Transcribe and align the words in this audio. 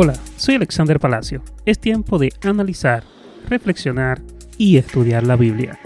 Hola, 0.00 0.14
soy 0.36 0.54
Alexander 0.54 1.00
Palacio. 1.00 1.42
Es 1.66 1.80
tiempo 1.80 2.20
de 2.20 2.30
analizar, 2.42 3.02
reflexionar 3.48 4.22
y 4.56 4.76
estudiar 4.76 5.26
la 5.26 5.34
Biblia. 5.34 5.76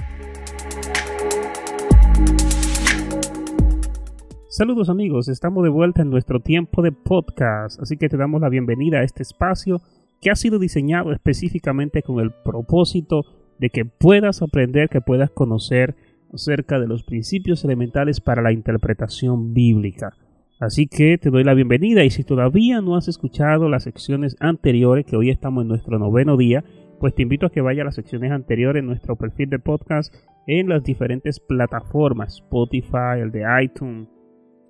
Saludos 4.51 4.91
amigos, 4.91 5.29
estamos 5.29 5.65
de 5.65 5.71
vuelta 5.71 6.03
en 6.03 6.11
nuestro 6.11 6.41
tiempo 6.41 6.83
de 6.83 6.93
podcast, 6.93 7.81
así 7.81 7.97
que 7.97 8.11
te 8.11 8.19
damos 8.19 8.43
la 8.43 8.51
bienvenida 8.51 8.99
a 8.99 9.03
este 9.03 9.23
espacio 9.23 9.81
que 10.21 10.31
ha 10.31 10.37
sido 10.37 10.59
diseñado 10.59 11.11
específicamente 11.15 12.03
con 12.03 12.21
el 12.21 12.33
propósito 12.33 13.25
de 13.59 13.71
que 13.71 13.87
puedas 13.87 14.43
aprender, 14.43 14.91
que 14.91 15.01
puedas 15.01 15.31
conocer 15.31 15.97
acerca 16.35 16.79
de 16.79 16.87
los 16.87 17.03
principios 17.03 17.65
elementales 17.65 18.21
para 18.21 18.43
la 18.43 18.53
interpretación 18.53 19.55
bíblica. 19.55 20.13
Así 20.63 20.87
que 20.87 21.19
te 21.19 21.31
doy 21.31 21.43
la 21.43 21.55
bienvenida 21.55 22.05
y 22.05 22.11
si 22.11 22.23
todavía 22.23 22.81
no 22.81 22.95
has 22.95 23.09
escuchado 23.09 23.69
las 23.69 23.83
secciones 23.83 24.37
anteriores, 24.39 25.05
que 25.05 25.17
hoy 25.17 25.29
estamos 25.29 25.63
en 25.63 25.69
nuestro 25.69 25.99
noveno 25.99 26.37
día, 26.37 26.63
pues 27.01 27.17
te 27.17 27.23
invito 27.23 27.47
a 27.47 27.51
que 27.51 27.61
vaya 27.61 27.83
a 27.83 27.87
las 27.87 27.97
secciones 27.97 28.31
anteriores 28.31 28.79
en 28.79 28.87
nuestro 28.87 29.17
perfil 29.17 29.51
de 29.51 29.59
podcast 29.59 30.15
en 30.47 30.69
las 30.69 30.85
diferentes 30.85 31.41
plataformas, 31.41 32.35
Spotify, 32.35 33.19
el 33.19 33.33
de 33.33 33.43
iTunes, 33.61 34.07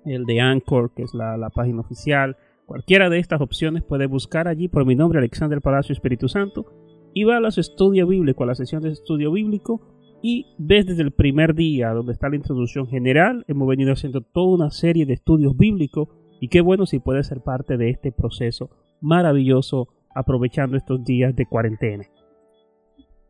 el 0.03 0.25
de 0.25 0.41
Anchor, 0.41 0.95
que 0.95 1.03
es 1.03 1.13
la, 1.13 1.37
la 1.37 1.51
página 1.51 1.81
oficial. 1.81 2.37
Cualquiera 2.65 3.11
de 3.11 3.19
estas 3.19 3.41
opciones 3.41 3.83
puedes 3.83 4.09
buscar 4.09 4.47
allí 4.47 4.69
por 4.69 4.87
mi 4.87 4.95
nombre, 4.95 5.19
Alexander 5.19 5.61
Palacio 5.61 5.93
Espíritu 5.93 6.27
Santo, 6.27 6.65
y 7.13 7.23
va 7.23 7.37
a 7.37 7.39
los 7.39 7.59
estudios 7.59 8.09
bíblicos, 8.09 8.43
a 8.43 8.47
la 8.47 8.55
sesión 8.55 8.81
de 8.81 8.89
estudio 8.89 9.31
bíblico, 9.31 9.92
y 10.25 10.55
desde 10.57 11.01
el 11.03 11.11
primer 11.11 11.53
día, 11.53 11.89
donde 11.89 12.13
está 12.13 12.29
la 12.29 12.37
introducción 12.37 12.87
general, 12.87 13.43
hemos 13.49 13.67
venido 13.67 13.91
haciendo 13.91 14.21
toda 14.21 14.55
una 14.55 14.71
serie 14.71 15.05
de 15.05 15.13
estudios 15.13 15.57
bíblicos 15.57 16.07
y 16.39 16.47
qué 16.47 16.61
bueno 16.61 16.85
si 16.85 16.99
puedes 16.99 17.27
ser 17.27 17.41
parte 17.41 17.75
de 17.75 17.89
este 17.89 18.13
proceso 18.13 18.69
maravilloso 19.01 19.89
aprovechando 20.15 20.77
estos 20.77 21.03
días 21.03 21.35
de 21.35 21.45
cuarentena. 21.45 22.05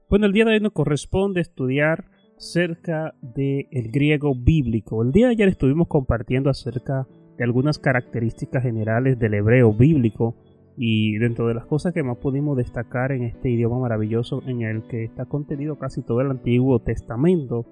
Bueno, 0.07 0.27
el 0.27 0.33
día 0.33 0.45
de 0.45 0.53
hoy 0.53 0.59
nos 0.59 0.73
corresponde 0.73 1.41
estudiar 1.41 2.05
acerca 2.37 3.15
del 3.21 3.89
griego 3.91 4.35
bíblico. 4.35 5.01
El 5.01 5.11
día 5.11 5.25
de 5.25 5.31
ayer 5.31 5.47
estuvimos 5.47 5.87
compartiendo 5.87 6.51
acerca 6.51 7.07
de 7.37 7.43
algunas 7.43 7.79
características 7.79 8.61
generales 8.61 9.17
del 9.17 9.33
hebreo 9.33 9.73
bíblico 9.73 10.35
y 10.77 11.17
dentro 11.17 11.47
de 11.47 11.53
las 11.53 11.65
cosas 11.65 11.93
que 11.93 12.03
más 12.03 12.17
pudimos 12.17 12.57
destacar 12.57 13.11
en 13.11 13.23
este 13.23 13.49
idioma 13.49 13.79
maravilloso 13.79 14.41
en 14.47 14.61
el 14.63 14.83
que 14.83 15.03
está 15.03 15.25
contenido 15.25 15.77
casi 15.77 16.01
todo 16.01 16.21
el 16.21 16.31
Antiguo 16.31 16.79
Testamento, 16.79 17.65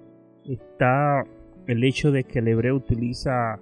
está 0.44 1.24
el 1.66 1.84
hecho 1.84 2.12
de 2.12 2.24
que 2.24 2.40
el 2.40 2.48
hebreo 2.48 2.76
utiliza 2.76 3.60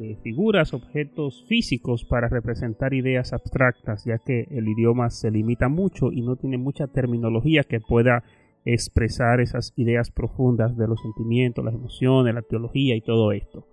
eh, 0.00 0.16
figuras, 0.22 0.74
objetos 0.74 1.44
físicos 1.46 2.04
para 2.04 2.28
representar 2.28 2.94
ideas 2.94 3.32
abstractas, 3.32 4.04
ya 4.04 4.18
que 4.18 4.48
el 4.50 4.68
idioma 4.68 5.10
se 5.10 5.30
limita 5.30 5.68
mucho 5.68 6.10
y 6.10 6.22
no 6.22 6.36
tiene 6.36 6.58
mucha 6.58 6.86
terminología 6.86 7.62
que 7.62 7.80
pueda 7.80 8.24
expresar 8.64 9.40
esas 9.40 9.72
ideas 9.76 10.10
profundas 10.10 10.76
de 10.76 10.88
los 10.88 11.00
sentimientos, 11.00 11.64
las 11.64 11.74
emociones, 11.74 12.34
la 12.34 12.42
teología 12.42 12.96
y 12.96 13.02
todo 13.02 13.32
esto. 13.32 13.66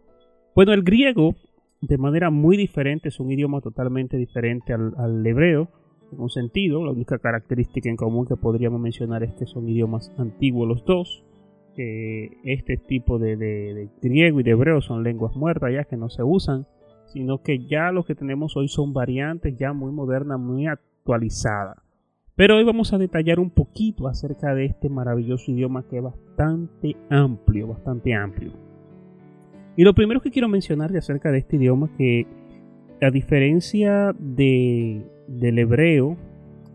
Bueno, 0.54 0.74
el 0.74 0.84
griego 0.84 1.36
de 1.82 1.98
manera 1.98 2.30
muy 2.30 2.58
diferente, 2.58 3.10
es 3.10 3.20
un 3.20 3.32
idioma 3.32 3.60
totalmente 3.60 4.16
diferente 4.18 4.74
al, 4.74 5.26
hebreo, 5.26 5.70
en 6.12 6.20
un 6.20 6.30
sentido, 6.30 6.86
la 6.86 6.92
única 6.92 7.18
característica 7.18 7.90
en 7.90 7.96
común 7.96 8.28
que 8.28 8.36
podríamos 8.36 8.80
mencionar 8.80 9.24
es 9.24 9.34
que 9.34 9.48
son 9.48 9.68
idiomas 9.68 10.12
antiguos 10.18 10.68
los 10.68 10.86
dos, 10.86 11.24
que 11.76 12.38
este 12.44 12.78
tipo 12.78 13.18
de, 13.18 13.90
griego 14.02 14.40
y 14.40 14.44
de 14.44 14.52
hebreo 14.52 14.82
son 14.82 15.04
lenguas 15.04 15.36
muertas 15.36 15.72
ya 15.74 15.86
que 15.86 15.98
no 15.98 16.10
se 16.10 16.22
usan, 16.22 16.68
sino 17.06 17.42
que 17.42 17.66
ya 17.66 17.92
lo 17.92 18.04
que 18.04 18.14
tenemos 18.14 18.56
hoy 18.58 18.68
son 18.68 18.94
variantes 18.94 19.58
ya 19.58 19.74
muy 19.74 19.92
modernas, 19.92 20.40
muy 20.40 20.68
actualizadas. 20.68 21.78
Pero 22.36 22.58
hoy 22.58 22.64
vamos 22.64 22.94
a 22.94 22.98
detallar 22.98 23.40
un 23.40 23.50
poquito 23.50 24.08
acerca 24.08 24.54
de 24.54 24.66
este 24.66 24.90
maravilloso 24.90 25.52
idioma 25.52 25.88
que 25.88 25.98
es 25.98 26.04
bastante 26.04 26.96
amplio, 27.10 27.68
bastante 27.68 28.14
amplio. 28.14 28.71
Y 29.82 29.84
lo 29.84 29.96
primero 29.96 30.22
que 30.22 30.30
quiero 30.30 30.48
mencionar 30.48 30.92
de 30.92 31.00
acerca 31.00 31.32
de 31.32 31.40
este 31.40 31.56
idioma 31.56 31.90
que 31.98 32.28
a 33.02 33.10
diferencia 33.10 34.14
de, 34.20 35.04
del 35.28 35.58
hebreo, 35.58 36.18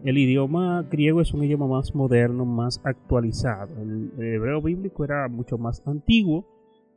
el 0.02 0.18
idioma 0.18 0.84
griego 0.90 1.20
es 1.20 1.32
un 1.32 1.44
idioma 1.44 1.68
más 1.68 1.94
moderno, 1.94 2.44
más 2.44 2.80
actualizado. 2.82 3.80
El, 3.80 4.10
hebreo 4.18 4.60
bíblico 4.60 5.04
era 5.04 5.28
mucho 5.28 5.56
más 5.56 5.86
antiguo 5.86 6.48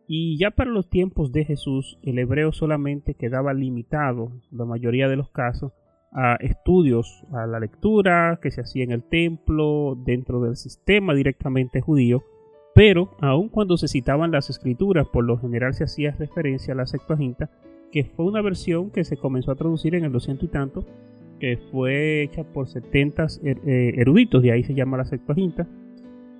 y 0.08 0.40
ya 0.40 0.50
para 0.50 0.72
los 0.72 0.90
tiempos 0.90 1.32
de 1.32 1.46
Jesús 1.46 2.00
el 2.02 2.18
hebreo 2.18 2.54
solamente 2.54 3.14
quedaba 3.14 3.54
limitado, 3.54 4.32
la 4.50 4.66
mayoría 4.66 5.10
de 5.10 5.16
los 5.16 5.30
casos, 5.30 5.74
a 6.12 6.38
estudios, 6.40 7.24
a 7.34 7.46
la 7.46 7.60
lectura 7.60 8.40
que 8.42 8.50
se 8.50 8.62
hacía 8.62 8.84
en 8.84 8.94
el 8.94 9.04
templo, 9.04 9.96
dentro 9.96 10.42
del 10.42 10.56
sistema 10.56 11.14
directamente 11.14 11.82
judío, 11.82 12.24
pero 12.80 13.10
aun 13.20 13.50
cuando 13.50 13.76
se 13.76 13.90
citaban 13.90 14.32
las 14.32 14.50
escrituras, 14.50 15.06
por 15.06 15.26
lo 15.26 15.38
general 15.38 15.74
se 15.74 15.84
hacía 15.84 16.16
referencia 16.18 16.74
a 16.74 16.78
la 16.78 16.88
Septuaginta, 16.88 17.50
que 17.92 18.06
fue 18.06 18.24
una 18.24 18.42
versión 18.42 18.90
que 18.90 19.04
se 19.04 19.18
comenzó 19.18 19.52
a 19.52 19.58
traducir 19.58 19.96
en 19.96 20.06
el 20.06 20.14
200 20.14 20.46
y 20.46 20.48
tanto, 20.48 20.86
que 21.42 21.58
fue 21.72 22.24
hecha 22.24 22.46
por 22.46 22.70
70 22.70 23.28
er, 23.44 23.60
eh, 23.66 23.96
eruditos, 23.98 24.42
de 24.42 24.54
ahí 24.54 24.64
se 24.64 24.76
llama 24.76 24.96
la 24.96 25.04
Septuaginta. 25.04 25.68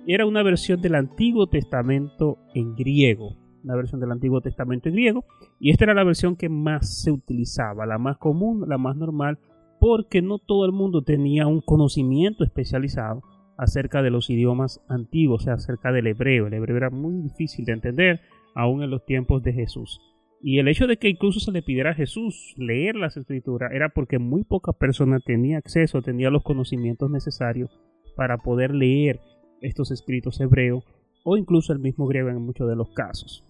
Era 0.06 0.24
una 0.24 0.42
versión 0.42 0.80
del 0.80 0.94
Antiguo 0.94 1.46
Testamento 1.46 2.38
en 2.54 2.74
griego, 2.74 3.36
una 3.62 3.76
versión 3.76 4.00
del 4.00 4.10
Antiguo 4.10 4.40
Testamento 4.40 4.88
en 4.88 4.94
griego, 4.94 5.26
y 5.58 5.72
esta 5.72 5.84
era 5.84 5.92
la 5.92 6.04
versión 6.04 6.36
que 6.36 6.48
más 6.48 7.02
se 7.02 7.10
utilizaba, 7.10 7.84
la 7.84 7.98
más 7.98 8.16
común, 8.16 8.64
la 8.66 8.78
más 8.78 8.96
normal, 8.96 9.38
porque 9.78 10.22
no 10.22 10.38
todo 10.38 10.64
el 10.64 10.72
mundo 10.72 11.02
tenía 11.02 11.46
un 11.46 11.60
conocimiento 11.60 12.44
especializado 12.44 13.20
acerca 13.60 14.02
de 14.02 14.10
los 14.10 14.30
idiomas 14.30 14.80
antiguos, 14.88 15.42
o 15.42 15.44
sea, 15.44 15.54
acerca 15.54 15.92
del 15.92 16.06
hebreo. 16.06 16.46
El 16.46 16.54
hebreo 16.54 16.78
era 16.78 16.88
muy 16.88 17.20
difícil 17.20 17.66
de 17.66 17.72
entender, 17.72 18.20
aún 18.54 18.82
en 18.82 18.90
los 18.90 19.04
tiempos 19.04 19.42
de 19.42 19.52
Jesús. 19.52 20.00
Y 20.42 20.58
el 20.58 20.68
hecho 20.68 20.86
de 20.86 20.96
que 20.96 21.10
incluso 21.10 21.40
se 21.40 21.52
le 21.52 21.60
pidiera 21.60 21.90
a 21.90 21.94
Jesús 21.94 22.54
leer 22.56 22.96
las 22.96 23.18
escrituras 23.18 23.70
era 23.74 23.90
porque 23.90 24.18
muy 24.18 24.44
poca 24.44 24.72
persona 24.72 25.20
tenía 25.20 25.58
acceso, 25.58 26.00
tenía 26.00 26.30
los 26.30 26.42
conocimientos 26.42 27.10
necesarios 27.10 27.70
para 28.16 28.38
poder 28.38 28.74
leer 28.74 29.20
estos 29.60 29.90
escritos 29.90 30.40
hebreos 30.40 30.82
o 31.22 31.36
incluso 31.36 31.74
el 31.74 31.80
mismo 31.80 32.06
griego 32.06 32.30
en 32.30 32.40
muchos 32.40 32.66
de 32.66 32.76
los 32.76 32.90
casos. 32.92 33.44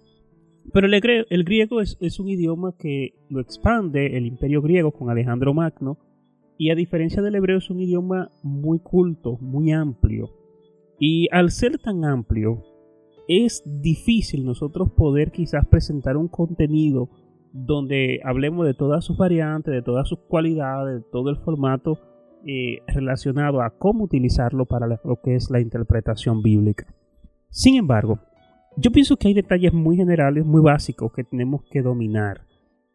Pero 0.72 0.88
el, 0.88 1.44
griego, 1.44 1.81
es, 1.81 1.97
es 2.00 2.19
un 2.19 2.28
idioma 2.28 2.75
que 2.76 3.15
lo 3.28 3.41
expande 3.41 4.16
el 4.16 4.26
imperio 4.26 4.60
griego 4.60 4.91
con 4.91 5.09
Alejandro 5.09 5.54
Magno 5.54 5.99
y 6.60 6.71
a 6.71 6.75
diferencia 6.75 7.22
del 7.22 7.37
hebreo 7.37 7.56
es 7.56 7.71
un 7.71 7.81
idioma 7.81 8.31
muy 8.43 8.81
culto, 8.81 9.38
muy 9.41 9.72
amplio. 9.72 10.28
Y 10.98 11.26
al 11.32 11.53
ser 11.53 11.78
tan 11.78 12.04
amplio, 12.04 12.62
es 13.26 13.62
difícil 13.65 14.44
nosotros 14.44 14.91
poder 14.91 15.32
quizás 15.32 15.66
presentar 15.66 16.19
un 16.19 16.28
contenido 16.28 17.09
donde 17.54 18.20
hablemos 18.25 18.66
de 18.66 18.75
todas 18.75 19.06
sus 19.06 19.16
variantes, 19.16 19.72
de 19.72 19.81
todas 19.81 20.06
sus 20.06 20.19
cualidades, 20.19 20.97
de 20.97 21.09
todo 21.10 21.31
el 21.31 21.38
formato 21.38 21.99
eh, 22.47 22.81
relacionado 22.88 23.62
a 23.62 23.70
cómo 23.78 24.04
utilizarlo 24.04 24.66
para 24.66 24.87
lo 24.87 25.19
que 25.25 25.37
es 25.37 25.49
la 25.49 25.62
interpretación 25.62 26.43
bíblica. 26.43 26.94
Sin 27.49 27.76
embargo, 27.76 28.19
yo 28.76 28.91
pienso 28.91 29.16
que 29.16 29.28
hay 29.28 29.34
detalles 29.34 29.72
muy 29.72 29.97
generales, 29.97 30.44
muy 30.44 30.60
básicos 30.60 31.10
que 31.15 31.25
tenemos 31.25 31.62
que 31.70 31.81
dominar. 31.81 32.43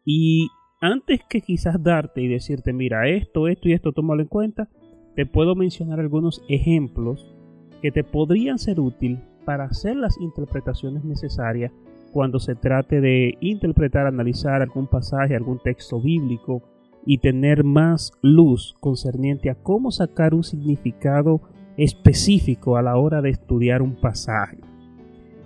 Y 0.04 0.50
antes 0.80 1.20
que 1.28 1.40
quizás 1.40 1.82
darte 1.82 2.22
y 2.22 2.28
decirte, 2.28 2.72
mira, 2.72 3.08
esto, 3.08 3.48
esto 3.48 3.68
y 3.68 3.72
esto, 3.72 3.92
tómalo 3.92 4.22
en 4.22 4.28
cuenta, 4.28 4.68
te 5.14 5.26
puedo 5.26 5.54
mencionar 5.54 6.00
algunos 6.00 6.44
ejemplos 6.48 7.34
que 7.80 7.90
te 7.90 8.04
podrían 8.04 8.58
ser 8.58 8.80
útil 8.80 9.20
para 9.44 9.64
hacer 9.64 9.96
las 9.96 10.18
interpretaciones 10.20 11.04
necesarias 11.04 11.72
cuando 12.12 12.38
se 12.38 12.54
trate 12.54 13.00
de 13.00 13.36
interpretar, 13.40 14.06
analizar 14.06 14.62
algún 14.62 14.86
pasaje, 14.86 15.34
algún 15.34 15.58
texto 15.58 16.00
bíblico 16.00 16.62
y 17.04 17.18
tener 17.18 17.62
más 17.62 18.12
luz 18.22 18.74
concerniente 18.80 19.50
a 19.50 19.54
cómo 19.54 19.90
sacar 19.90 20.34
un 20.34 20.42
significado 20.42 21.40
específico 21.76 22.76
a 22.76 22.82
la 22.82 22.96
hora 22.96 23.22
de 23.22 23.30
estudiar 23.30 23.82
un 23.82 23.96
pasaje. 23.96 24.58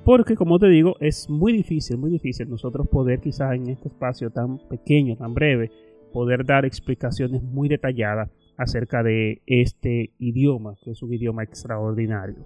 Porque 0.05 0.35
como 0.35 0.59
te 0.59 0.69
digo, 0.69 0.97
es 1.01 1.29
muy 1.29 1.53
difícil, 1.53 1.99
muy 1.99 2.11
difícil 2.11 2.49
nosotros 2.49 2.89
poder 2.89 3.21
quizás 3.21 3.55
en 3.55 3.69
este 3.69 3.89
espacio 3.89 4.31
tan 4.31 4.59
pequeño, 4.69 5.17
tan 5.17 5.35
breve, 5.35 5.71
poder 6.13 6.45
dar 6.45 6.65
explicaciones 6.65 7.43
muy 7.43 7.69
detalladas 7.69 8.31
acerca 8.57 9.03
de 9.03 9.43
este 9.47 10.13
idioma, 10.19 10.75
que 10.83 10.91
es 10.93 11.03
un 11.03 11.13
idioma 11.13 11.43
extraordinario. 11.43 12.45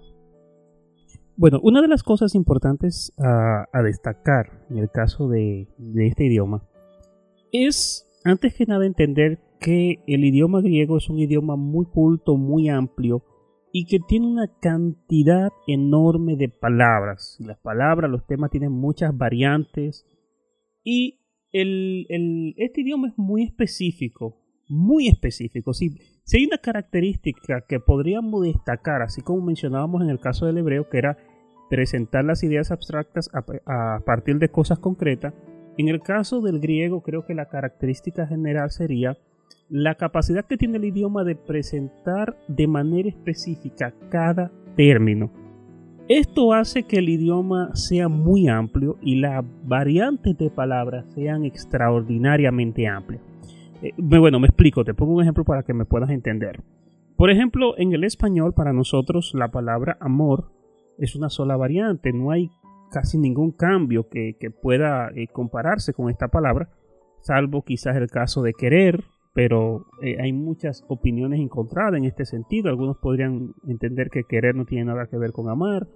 Bueno, 1.37 1.59
una 1.63 1.81
de 1.81 1.89
las 1.89 2.03
cosas 2.03 2.35
importantes 2.35 3.13
a, 3.17 3.67
destacar 3.83 4.65
en 4.69 4.77
el 4.77 4.89
caso 4.89 5.27
de, 5.27 5.67
de 5.77 6.07
este 6.07 6.25
idioma 6.25 6.63
es, 7.51 8.07
antes 8.23 8.53
que 8.53 8.65
nada, 8.65 8.85
entender 8.85 9.39
que 9.59 9.99
el 10.07 10.23
idioma 10.23 10.61
griego 10.61 10.97
es 10.97 11.09
un 11.09 11.19
idioma 11.19 11.55
muy 11.55 11.85
culto, 11.85 12.37
muy 12.37 12.69
amplio, 12.69 13.23
y 13.77 13.87
que 13.87 13.99
tiene 13.99 14.25
una 14.27 14.47
cantidad 14.61 15.49
enorme 15.67 16.37
de 16.37 16.47
palabras. 16.47 17.35
Las 17.41 17.59
palabras, 17.59 18.09
los 18.09 18.25
temas 18.25 18.49
tienen 18.49 18.71
muchas 18.71 19.17
variantes 19.17 20.05
y 20.81 21.19
el, 21.51 22.55
este 22.55 22.81
idioma 22.81 23.09
es 23.09 23.17
muy 23.17 23.43
específico 23.43 24.41
muy 24.67 25.07
específico. 25.07 25.73
Si, 25.73 25.97
si 26.23 26.37
hay 26.37 26.45
una 26.45 26.57
característica 26.57 27.65
que 27.67 27.79
podríamos 27.79 28.43
destacar, 28.43 29.01
así 29.01 29.21
como 29.21 29.45
mencionábamos 29.45 30.01
en 30.01 30.09
el 30.09 30.19
caso 30.19 30.45
del 30.45 30.57
hebreo, 30.57 30.89
que 30.89 30.97
era 30.97 31.17
presentar 31.69 32.23
las 32.23 32.43
ideas 32.43 32.71
abstractas 32.71 33.29
a, 33.33 33.99
partir 34.05 34.39
de 34.39 34.49
cosas 34.49 34.79
concretas, 34.79 35.33
en 35.77 35.89
el 35.89 36.01
caso 36.01 36.41
del 36.41 36.59
griego 36.59 37.03
creo 37.03 37.25
que 37.25 37.35
la 37.35 37.49
característica 37.49 38.25
general 38.25 38.71
sería 38.71 39.17
la 39.69 39.95
capacidad 39.95 40.45
que 40.45 40.57
tiene 40.57 40.77
el 40.77 40.85
idioma 40.85 41.23
de 41.23 41.35
presentar 41.35 42.37
de 42.47 42.67
manera 42.67 43.09
específica 43.09 43.93
cada 44.09 44.51
término. 44.75 45.31
Esto 46.07 46.53
hace 46.53 46.83
que 46.83 46.99
el 46.99 47.09
idioma 47.09 47.75
sea 47.75 48.07
muy 48.07 48.47
amplio 48.47 48.97
y 49.01 49.15
las 49.15 49.43
variantes 49.63 50.37
de 50.37 50.51
palabras 50.51 51.05
sean 51.15 51.45
extraordinariamente 51.45 52.87
amplias. 52.87 53.23
Eh, 53.81 53.91
bueno, 53.97 54.39
me 54.39 54.47
explico, 54.47 54.85
te 54.85 54.93
pongo 54.93 55.15
un 55.15 55.23
ejemplo 55.23 55.43
para 55.43 55.63
que 55.63 55.73
me 55.73 55.85
puedas 55.85 56.11
entender. 56.11 56.61
Por 57.17 57.31
ejemplo, 57.31 57.77
en 57.77 57.93
el 57.93 58.03
español 58.03 58.53
para 58.53 58.71
nosotros 58.71 59.33
la 59.33 59.47
palabra 59.47 59.97
amor 59.99 60.51
es 60.99 61.15
una 61.15 61.29
sola 61.29 61.57
variante, 61.57 62.13
no 62.13 62.29
hay 62.29 62.51
casi 62.91 63.17
ningún 63.17 63.51
cambio 63.51 64.07
que, 64.07 64.35
pueda 64.61 65.09
eh, 65.15 65.27
compararse 65.27 65.93
con 65.93 66.09
esta 66.09 66.27
palabra, 66.27 66.69
salvo 67.21 67.63
quizás 67.63 67.95
el 67.95 68.09
caso 68.09 68.43
de 68.43 68.53
querer, 68.53 69.03
pero 69.35 69.85
eh, 70.01 70.17
hay 70.19 70.33
muchas 70.33 70.83
opiniones 70.87 71.41
encontradas 71.41 71.97
en 71.97 72.05
este 72.05 72.25
sentido. 72.25 72.69
Algunos 72.69 72.97
podrían 72.97 73.53
entender 73.67 74.09
que 74.09 74.23
querer 74.23 74.55
no 74.55 74.65
tiene 74.65 74.85
nada 74.85 75.07
que 75.07 75.17
ver 75.17 75.33
con 75.33 75.49
amar, 75.49 75.87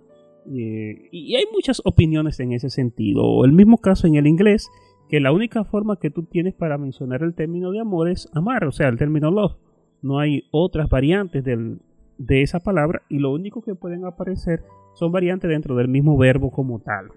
y 0.45 1.35
hay 1.35 1.43
muchas 1.53 1.81
opiniones 1.85 2.39
en 2.39 2.53
ese 2.53 2.69
sentido. 2.69 3.23
O 3.23 3.45
el 3.45 3.51
mismo 3.51 3.77
caso 3.77 4.07
en 4.07 4.15
el 4.15 4.25
inglés, 4.25 4.69
que 5.07 5.19
la 5.19 5.31
única 5.31 5.63
forma 5.63 5.99
que 5.99 6.09
tú 6.09 6.23
tienes 6.23 6.53
para 6.53 6.77
mencionar 6.77 7.23
el 7.23 7.33
término 7.33 7.71
de 7.71 7.79
amor 7.79 8.09
es 8.09 8.29
amar, 8.33 8.65
o 8.65 8.71
sea, 8.71 8.89
el 8.89 8.97
término 8.97 9.31
love. 9.31 9.55
No 10.01 10.19
hay 10.19 10.43
otras 10.51 10.89
variantes 10.89 11.43
de 11.43 12.41
esa 12.41 12.59
palabra 12.59 13.01
y 13.09 13.19
lo 13.19 13.31
único 13.31 13.61
que 13.61 13.75
pueden 13.75 14.05
aparecer 14.05 14.63
son 14.95 15.11
variantes 15.11 15.49
dentro 15.49 15.75
del 15.75 15.87
mismo 15.87 16.17
verbo 16.17 16.51
como 16.51 16.79
tal. 16.79 17.09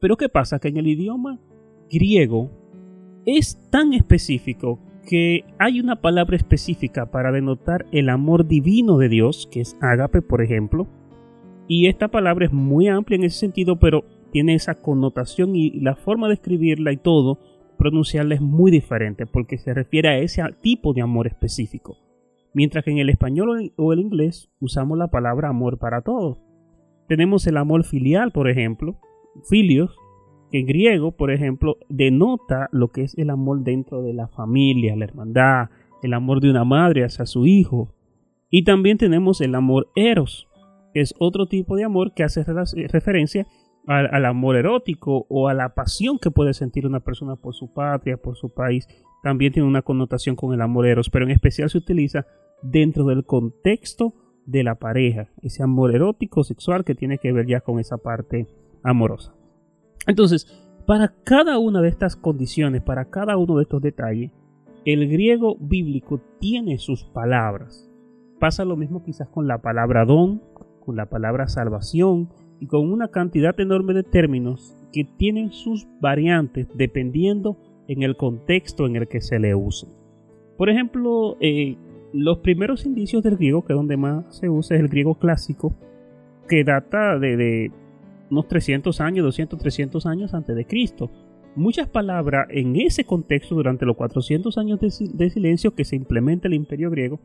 Pero 0.00 0.16
¿qué 0.16 0.28
pasa? 0.28 0.58
Que 0.58 0.68
en 0.68 0.76
el 0.76 0.86
idioma 0.86 1.38
griego 1.90 2.50
es 3.26 3.68
tan 3.70 3.92
específico 3.92 4.78
que 5.06 5.44
hay 5.58 5.80
una 5.80 5.96
palabra 5.96 6.36
específica 6.36 7.10
para 7.10 7.32
denotar 7.32 7.86
el 7.92 8.08
amor 8.08 8.46
divino 8.46 8.98
de 8.98 9.08
Dios, 9.08 9.48
que 9.50 9.60
es 9.60 9.76
ágape, 9.80 10.22
por 10.22 10.42
ejemplo. 10.42 10.86
Y 11.68 11.86
esta 11.86 12.08
palabra 12.08 12.46
es 12.46 12.52
muy 12.52 12.88
amplia 12.88 13.16
en 13.16 13.24
ese 13.24 13.38
sentido, 13.38 13.78
pero 13.78 14.04
tiene 14.32 14.54
esa 14.54 14.74
connotación 14.74 15.56
y 15.56 15.80
la 15.80 15.96
forma 15.96 16.28
de 16.28 16.34
escribirla 16.34 16.92
y 16.92 16.96
todo, 16.96 17.38
pronunciarla 17.78 18.34
es 18.34 18.40
muy 18.40 18.70
diferente 18.70 19.26
porque 19.26 19.58
se 19.58 19.72
refiere 19.72 20.08
a 20.08 20.18
ese 20.18 20.42
tipo 20.60 20.92
de 20.92 21.02
amor 21.02 21.26
específico. 21.26 21.96
Mientras 22.52 22.84
que 22.84 22.90
en 22.90 22.98
el 22.98 23.08
español 23.08 23.72
o 23.76 23.92
el 23.92 24.00
inglés 24.00 24.50
usamos 24.60 24.98
la 24.98 25.08
palabra 25.08 25.48
amor 25.48 25.78
para 25.78 26.02
todo. 26.02 26.38
Tenemos 27.08 27.46
el 27.46 27.56
amor 27.56 27.84
filial, 27.84 28.32
por 28.32 28.48
ejemplo, 28.48 28.98
filios, 29.48 29.96
que 30.50 30.60
en 30.60 30.66
griego, 30.66 31.12
por 31.12 31.30
ejemplo, 31.30 31.78
denota 31.88 32.68
lo 32.72 32.88
que 32.88 33.02
es 33.02 33.16
el 33.16 33.30
amor 33.30 33.62
dentro 33.62 34.02
de 34.02 34.12
la 34.12 34.28
familia, 34.28 34.96
la 34.96 35.04
hermandad, 35.04 35.68
el 36.02 36.14
amor 36.14 36.40
de 36.40 36.50
una 36.50 36.64
madre 36.64 37.04
hacia 37.04 37.26
su 37.26 37.46
hijo. 37.46 37.94
Y 38.50 38.64
también 38.64 38.98
tenemos 38.98 39.40
el 39.40 39.54
amor 39.54 39.88
eros, 39.94 40.48
que 40.92 41.00
es 41.00 41.14
otro 41.18 41.46
tipo 41.46 41.76
de 41.76 41.84
amor 41.84 42.14
que 42.14 42.24
hace 42.24 42.44
referencia 42.44 43.46
al, 43.86 44.24
amor 44.24 44.56
erótico 44.56 45.26
o 45.28 45.48
a 45.48 45.54
la 45.54 45.74
pasión 45.74 46.18
que 46.18 46.30
puede 46.30 46.54
sentir 46.54 46.86
una 46.86 47.00
persona 47.00 47.36
por 47.36 47.54
su 47.54 47.72
patria, 47.72 48.16
por 48.16 48.36
su 48.36 48.50
país, 48.50 48.88
también 49.22 49.52
tiene 49.52 49.68
una 49.68 49.82
connotación 49.82 50.36
con 50.36 50.54
el 50.54 50.60
amor 50.60 50.86
eros, 50.86 51.10
pero 51.10 51.24
en 51.24 51.30
especial 51.30 51.70
se 51.70 51.78
utiliza 51.78 52.26
dentro 52.62 53.04
del 53.04 53.24
contexto 53.24 54.14
de 54.46 54.64
la 54.64 54.76
pareja, 54.76 55.28
ese 55.42 55.62
amor 55.62 55.94
erótico, 55.94 56.44
sexual 56.44 56.84
que 56.84 56.94
tiene 56.94 57.18
que 57.18 57.32
ver 57.32 57.46
ya 57.46 57.60
con 57.60 57.78
esa 57.78 57.98
parte 57.98 58.46
amorosa. 58.82 59.34
Entonces, 60.06 60.46
para 60.86 61.14
cada 61.24 61.58
una 61.58 61.80
de 61.82 61.88
estas 61.88 62.16
condiciones, 62.16 62.82
para 62.82 63.06
cada 63.06 63.36
uno 63.36 63.56
de 63.56 63.62
estos 63.62 63.82
detalles, 63.82 64.32
el 64.84 65.08
griego 65.08 65.56
bíblico 65.60 66.20
tiene 66.38 66.78
sus 66.78 67.04
palabras. 67.04 67.90
Pasa 68.38 68.64
lo 68.64 68.76
mismo 68.76 69.04
quizás 69.04 69.28
con 69.28 69.46
la 69.46 69.58
palabra 69.58 70.04
don, 70.04 70.42
con 70.84 70.96
la 70.96 71.06
palabra 71.06 71.48
salvación, 71.48 72.30
y 72.60 72.66
con 72.66 72.92
una 72.92 73.08
cantidad 73.08 73.58
enorme 73.58 73.94
de 73.94 74.02
términos 74.02 74.76
que 74.92 75.04
tienen 75.04 75.50
sus 75.50 75.88
variantes 76.00 76.68
dependiendo 76.74 77.56
en 77.88 78.02
el 78.02 78.16
contexto 78.16 78.86
en 78.86 78.96
el 78.96 79.08
que 79.08 79.20
se 79.20 79.38
le 79.38 79.54
use. 79.54 79.88
Por 80.56 80.68
ejemplo, 80.68 81.36
eh, 81.40 81.76
los 82.12 82.38
primeros 82.38 82.84
indicios 82.84 83.22
del 83.22 83.36
griego, 83.36 83.64
que 83.64 83.72
es 83.72 83.76
donde 83.76 83.96
más 83.96 84.36
se 84.36 84.48
usa, 84.50 84.76
es 84.76 84.82
el 84.82 84.88
griego 84.88 85.14
clásico, 85.14 85.74
que 86.48 86.64
data 86.64 87.18
de, 87.18 87.72
unos 88.30 88.48
300 88.48 89.00
años, 89.00 89.24
200, 89.24 89.58
300 89.58 90.06
años 90.06 90.34
antes 90.34 90.54
de 90.54 90.66
Cristo. 90.66 91.10
Muchas 91.56 91.88
palabras 91.88 92.46
en 92.50 92.76
ese 92.76 93.04
contexto, 93.04 93.56
durante 93.56 93.84
los 93.84 93.96
400 93.96 94.56
años 94.56 94.78
de, 94.80 95.30
silencio 95.30 95.74
que 95.74 95.84
se 95.84 95.96
implementa 95.96 96.46
el 96.46 96.54
imperio 96.54 96.90
griego, 96.90 97.20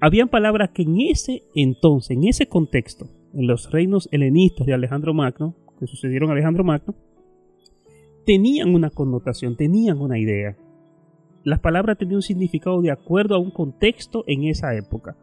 habían 0.00 0.28
palabras 0.28 0.70
que 0.70 0.82
en 0.82 1.00
ese 1.00 1.44
entonces, 1.54 2.16
en 2.16 2.24
ese 2.24 2.46
contexto, 2.46 3.06
en 3.32 3.46
los 3.46 3.70
reinos 3.70 4.08
helenistas 4.10 4.66
de 4.66 4.74
Alejandro 4.74 5.14
Magno, 5.14 5.54
que 5.78 5.86
sucedieron 5.86 6.30
a 6.30 6.32
Alejandro 6.32 6.64
Magno, 6.64 6.94
tenían 8.26 8.74
una 8.74 8.90
connotación, 8.90 9.56
tenían 9.56 10.00
una 10.00 10.18
idea. 10.18 10.56
Las 11.44 11.60
palabras 11.60 11.96
tenían 11.96 12.16
un 12.16 12.22
significado 12.22 12.82
de 12.82 12.90
acuerdo 12.90 13.36
a 13.36 13.38
un 13.38 13.50
contexto 13.50 14.24
en 14.26 14.44
esa 14.44 14.74
época. 14.74 15.16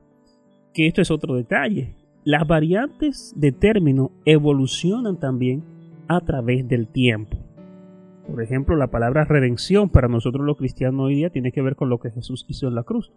Que 0.74 0.88
esto 0.88 1.02
es 1.02 1.12
otro 1.12 1.36
detalle. 1.36 1.94
Las 2.26 2.48
variantes 2.48 3.36
de 3.36 3.52
término 3.52 4.10
evolucionan 4.26 5.20
también 5.20 5.64
a 6.08 6.22
través 6.22 6.68
del 6.68 6.88
tiempo. 6.88 7.38
Por 8.28 8.42
ejemplo, 8.42 8.76
la 8.76 8.90
palabra 8.90 9.26
redención 9.26 9.92
para 9.92 10.08
nosotros 10.08 10.44
los 10.44 10.58
cristianos 10.58 11.06
hoy 11.06 11.14
día 11.14 11.30
tiene 11.30 11.52
que 11.52 11.62
ver 11.62 11.76
con 11.76 11.88
lo 11.88 12.00
que 12.00 12.10
Jesús 12.10 12.44
hizo 12.50 12.68
en 12.68 12.74
la 12.74 12.82
cruz. 12.82 13.12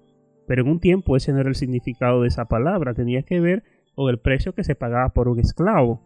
Pero 0.46 0.60
en 0.60 0.68
un 0.68 0.78
tiempo 0.78 1.16
ese 1.16 1.32
no 1.32 1.40
era 1.40 1.48
el 1.48 1.54
significado 1.54 2.20
de 2.20 2.28
esa 2.28 2.48
palabra, 2.48 2.92
tenía 2.92 3.22
que 3.22 3.40
ver 3.40 3.62
o 3.94 4.10
el 4.10 4.18
precio 4.18 4.52
que 4.52 4.62
se 4.62 4.74
pagaba 4.74 5.08
por 5.14 5.28
un 5.28 5.40
esclavo. 5.40 6.02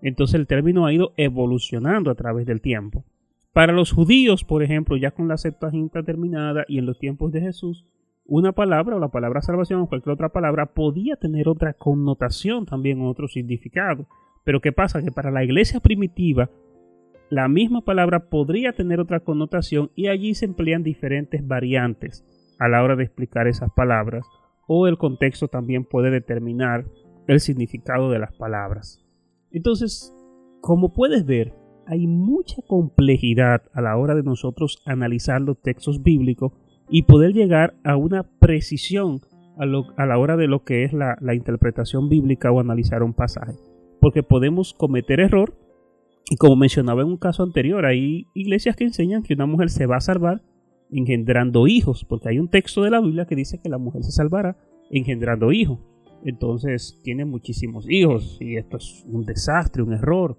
Entonces 0.00 0.36
el 0.36 0.46
término 0.46 0.86
ha 0.86 0.92
ido 0.92 1.12
evolucionando 1.16 2.08
a 2.08 2.14
través 2.14 2.46
del 2.46 2.60
tiempo. 2.60 3.04
Para 3.52 3.72
los 3.72 3.90
judíos, 3.90 4.44
por 4.44 4.62
ejemplo, 4.62 4.96
ya 4.96 5.10
con 5.10 5.26
la 5.26 5.38
Septuaginta 5.38 6.04
terminada 6.04 6.64
y 6.68 6.78
en 6.78 6.86
los 6.86 7.00
tiempos 7.00 7.32
de 7.32 7.40
Jesús, 7.40 7.84
una 8.26 8.52
palabra 8.52 8.96
o 8.96 8.98
la 8.98 9.08
palabra 9.08 9.42
salvación 9.42 9.80
o 9.80 9.88
cualquier 9.88 10.14
otra 10.14 10.30
palabra 10.30 10.66
podía 10.66 11.16
tener 11.16 11.48
otra 11.48 11.74
connotación 11.74 12.64
también, 12.66 13.02
otro 13.02 13.28
significado. 13.28 14.06
Pero 14.44 14.60
¿qué 14.60 14.72
pasa? 14.72 15.02
Que 15.02 15.12
para 15.12 15.30
la 15.30 15.44
iglesia 15.44 15.80
primitiva, 15.80 16.50
la 17.30 17.48
misma 17.48 17.82
palabra 17.82 18.28
podría 18.28 18.72
tener 18.72 19.00
otra 19.00 19.20
connotación 19.20 19.90
y 19.94 20.08
allí 20.08 20.34
se 20.34 20.46
emplean 20.46 20.82
diferentes 20.82 21.46
variantes 21.46 22.24
a 22.58 22.68
la 22.68 22.82
hora 22.82 22.96
de 22.96 23.04
explicar 23.04 23.46
esas 23.48 23.72
palabras 23.72 24.26
o 24.66 24.86
el 24.86 24.98
contexto 24.98 25.48
también 25.48 25.84
puede 25.84 26.10
determinar 26.10 26.86
el 27.26 27.40
significado 27.40 28.10
de 28.10 28.18
las 28.18 28.32
palabras. 28.34 29.04
Entonces, 29.50 30.14
como 30.60 30.92
puedes 30.92 31.26
ver, 31.26 31.54
hay 31.86 32.06
mucha 32.06 32.62
complejidad 32.66 33.62
a 33.72 33.82
la 33.82 33.96
hora 33.96 34.14
de 34.14 34.22
nosotros 34.22 34.82
analizar 34.86 35.40
los 35.40 35.60
textos 35.60 36.02
bíblicos 36.02 36.52
y 36.88 37.02
poder 37.02 37.32
llegar 37.32 37.74
a 37.84 37.96
una 37.96 38.22
precisión 38.22 39.20
a, 39.56 39.66
la 39.66 40.18
hora 40.18 40.36
de 40.36 40.48
lo 40.48 40.64
que 40.64 40.84
es 40.84 40.92
la, 40.92 41.16
la 41.20 41.34
interpretación 41.34 42.08
bíblica 42.08 42.50
o 42.50 42.60
analizar 42.60 43.02
un 43.02 43.14
pasaje. 43.14 43.54
Porque 44.00 44.22
podemos 44.22 44.74
cometer 44.74 45.20
error 45.20 45.56
y 46.30 46.36
como 46.36 46.56
mencionaba 46.56 47.02
en 47.02 47.08
un 47.08 47.16
caso 47.16 47.42
anterior, 47.42 47.86
hay 47.86 48.26
iglesias 48.34 48.76
que 48.76 48.84
enseñan 48.84 49.22
que 49.22 49.34
una 49.34 49.46
mujer 49.46 49.70
se 49.70 49.86
va 49.86 49.96
a 49.96 50.00
salvar 50.00 50.42
engendrando 50.90 51.66
hijos, 51.66 52.04
porque 52.04 52.28
hay 52.28 52.38
un 52.38 52.48
texto 52.48 52.82
de 52.82 52.90
la 52.90 53.00
Biblia 53.00 53.26
que 53.26 53.36
dice 53.36 53.60
que 53.60 53.68
la 53.68 53.78
mujer 53.78 54.04
se 54.04 54.12
salvará 54.12 54.56
engendrando 54.90 55.52
hijos 55.52 55.80
entonces 56.24 56.98
tiene 57.02 57.26
muchísimos 57.26 57.86
hijos 57.88 58.38
y 58.40 58.56
esto 58.56 58.78
es 58.78 59.04
un 59.06 59.24
desastre, 59.24 59.82
un 59.82 59.92
error. 59.92 60.38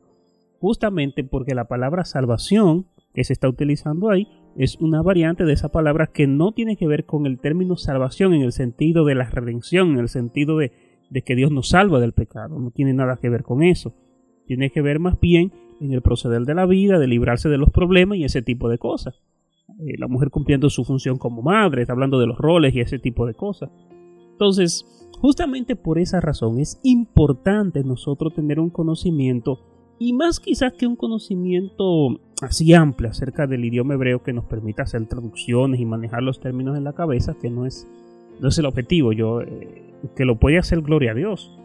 Justamente 0.60 1.24
porque 1.24 1.54
la 1.54 1.68
palabra 1.68 2.06
salvación 2.06 2.88
que 3.14 3.24
se 3.24 3.34
está 3.34 3.48
utilizando 3.48 4.10
ahí 4.10 4.28
es 4.55 4.77
una 4.79 5.01
variante 5.01 5.43
de 5.43 5.53
esa 5.53 5.69
palabra 5.69 6.07
que 6.07 6.27
no 6.27 6.51
tiene 6.51 6.77
que 6.77 6.88
ver 6.88 7.05
con 7.05 7.25
el 7.25 7.39
término 7.39 7.75
salvación 7.75 8.33
en 8.33 8.41
el 8.41 8.51
sentido 8.51 9.05
de 9.05 9.15
la 9.15 9.29
redención, 9.29 9.91
en 9.91 10.00
el 10.00 10.09
sentido 10.09 10.57
de, 10.57 10.71
que 11.24 11.35
Dios 11.35 11.51
nos 11.51 11.69
salva 11.69 12.00
del 12.00 12.13
pecado. 12.13 12.59
No 12.59 12.71
tiene 12.71 12.93
nada 12.93 13.17
que 13.17 13.29
ver 13.29 13.43
con 13.43 13.63
eso. 13.63 13.93
Tiene 14.47 14.69
que 14.71 14.81
ver 14.81 15.00
más 15.00 15.19
bien 15.19 15.51
en 15.81 15.91
el 15.91 16.01
proceder 16.01 16.43
de 16.43 16.55
la 16.55 16.65
vida, 16.65 17.00
de 17.00 17.07
librarse 17.07 17.50
de 17.50 17.57
los 17.57 17.71
problemas 17.71 18.17
y 18.17 18.24
ese 18.24 18.41
tipo 18.41 18.69
de 18.69 18.77
cosas. 18.77 19.21
Eh, 19.79 19.97
la 19.97 20.07
mujer 20.07 20.29
cumpliendo 20.29 20.69
su 20.69 20.85
función 20.85 21.17
como 21.17 21.41
madre, 21.41 21.81
está 21.81 21.93
hablando 21.93 22.19
de 22.19 22.27
los 22.27 22.38
roles 22.38 22.74
y 22.75 22.79
ese 22.79 23.00
tipo 23.00 23.25
de 23.25 23.33
cosas. 23.33 23.69
Entonces, 24.31 24.85
Justamente 25.19 25.75
por 25.75 25.97
esa 25.97 26.19
razón 26.19 26.59
es 26.59 26.79
importante 26.83 27.83
nosotros 27.83 28.33
tener 28.33 28.59
un 28.59 28.69
conocimiento 28.69 29.59
Y 29.98 30.14
más 30.14 30.40
quizás 30.40 30.74
que 30.74 30.88
un 30.88 30.96
conocimiento 30.96 32.20
así 32.42 32.74
amplio 32.74 33.10
acerca 33.10 33.48
del 33.48 33.64
idioma 33.64 33.94
hebreo 33.94 34.22
que 34.22 34.34
nos 34.34 34.46
permita 34.46 34.84
hacer 34.84 35.06
traducciones 35.08 35.80
y 35.80 35.86
manejar 35.86 36.22
los 36.22 36.40
términos 36.40 36.78
en 36.78 36.84
la 36.84 36.94
cabeza, 36.94 37.36
que 37.42 37.50
no 37.50 37.66
es, 37.66 37.88
no 38.42 38.50
es 38.50 38.58
el 38.58 38.66
objetivo. 38.66 39.14
Yo, 39.14 39.42
eh, 39.42 39.94
que 40.16 40.25
lo 40.25 40.38
puede 40.38 40.58
hacer, 40.58 40.82
gloria 40.82 41.12
a 41.12 41.16
Dios. 41.16 41.58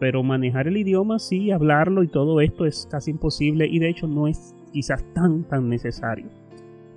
Pero 0.00 0.22
manejar 0.22 0.68
el 0.68 0.76
idioma, 0.76 1.18
sí, 1.18 1.50
hablarlo 1.50 2.02
y 2.02 2.08
todo 2.08 2.40
esto 2.40 2.66
es 2.66 2.86
casi 2.90 3.12
imposible 3.12 3.66
y 3.66 3.78
de 3.78 3.88
hecho 3.88 4.06
no 4.06 4.26
es 4.26 4.54
quizás 4.72 5.04
tan, 5.14 5.44
tan 5.44 5.68
necesario. 5.68 6.26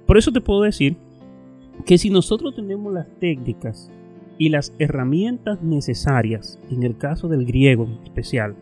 Por 0.05 0.17
eso 0.17 0.31
te 0.31 0.41
puedo 0.41 0.63
decir 0.63 0.97
que 1.85 1.97
si 1.97 2.09
nosotros 2.09 2.55
tenemos 2.55 2.91
las 2.91 3.07
técnicas 3.19 3.91
y 4.37 4.49
las 4.49 4.73
herramientas 4.79 5.61
necesarias, 5.61 6.59
en 6.69 6.83
el 6.83 6.97
caso 6.97 7.27
del 7.27 7.45
griego 7.45 7.85
en 7.85 8.03
especial, 8.03 8.55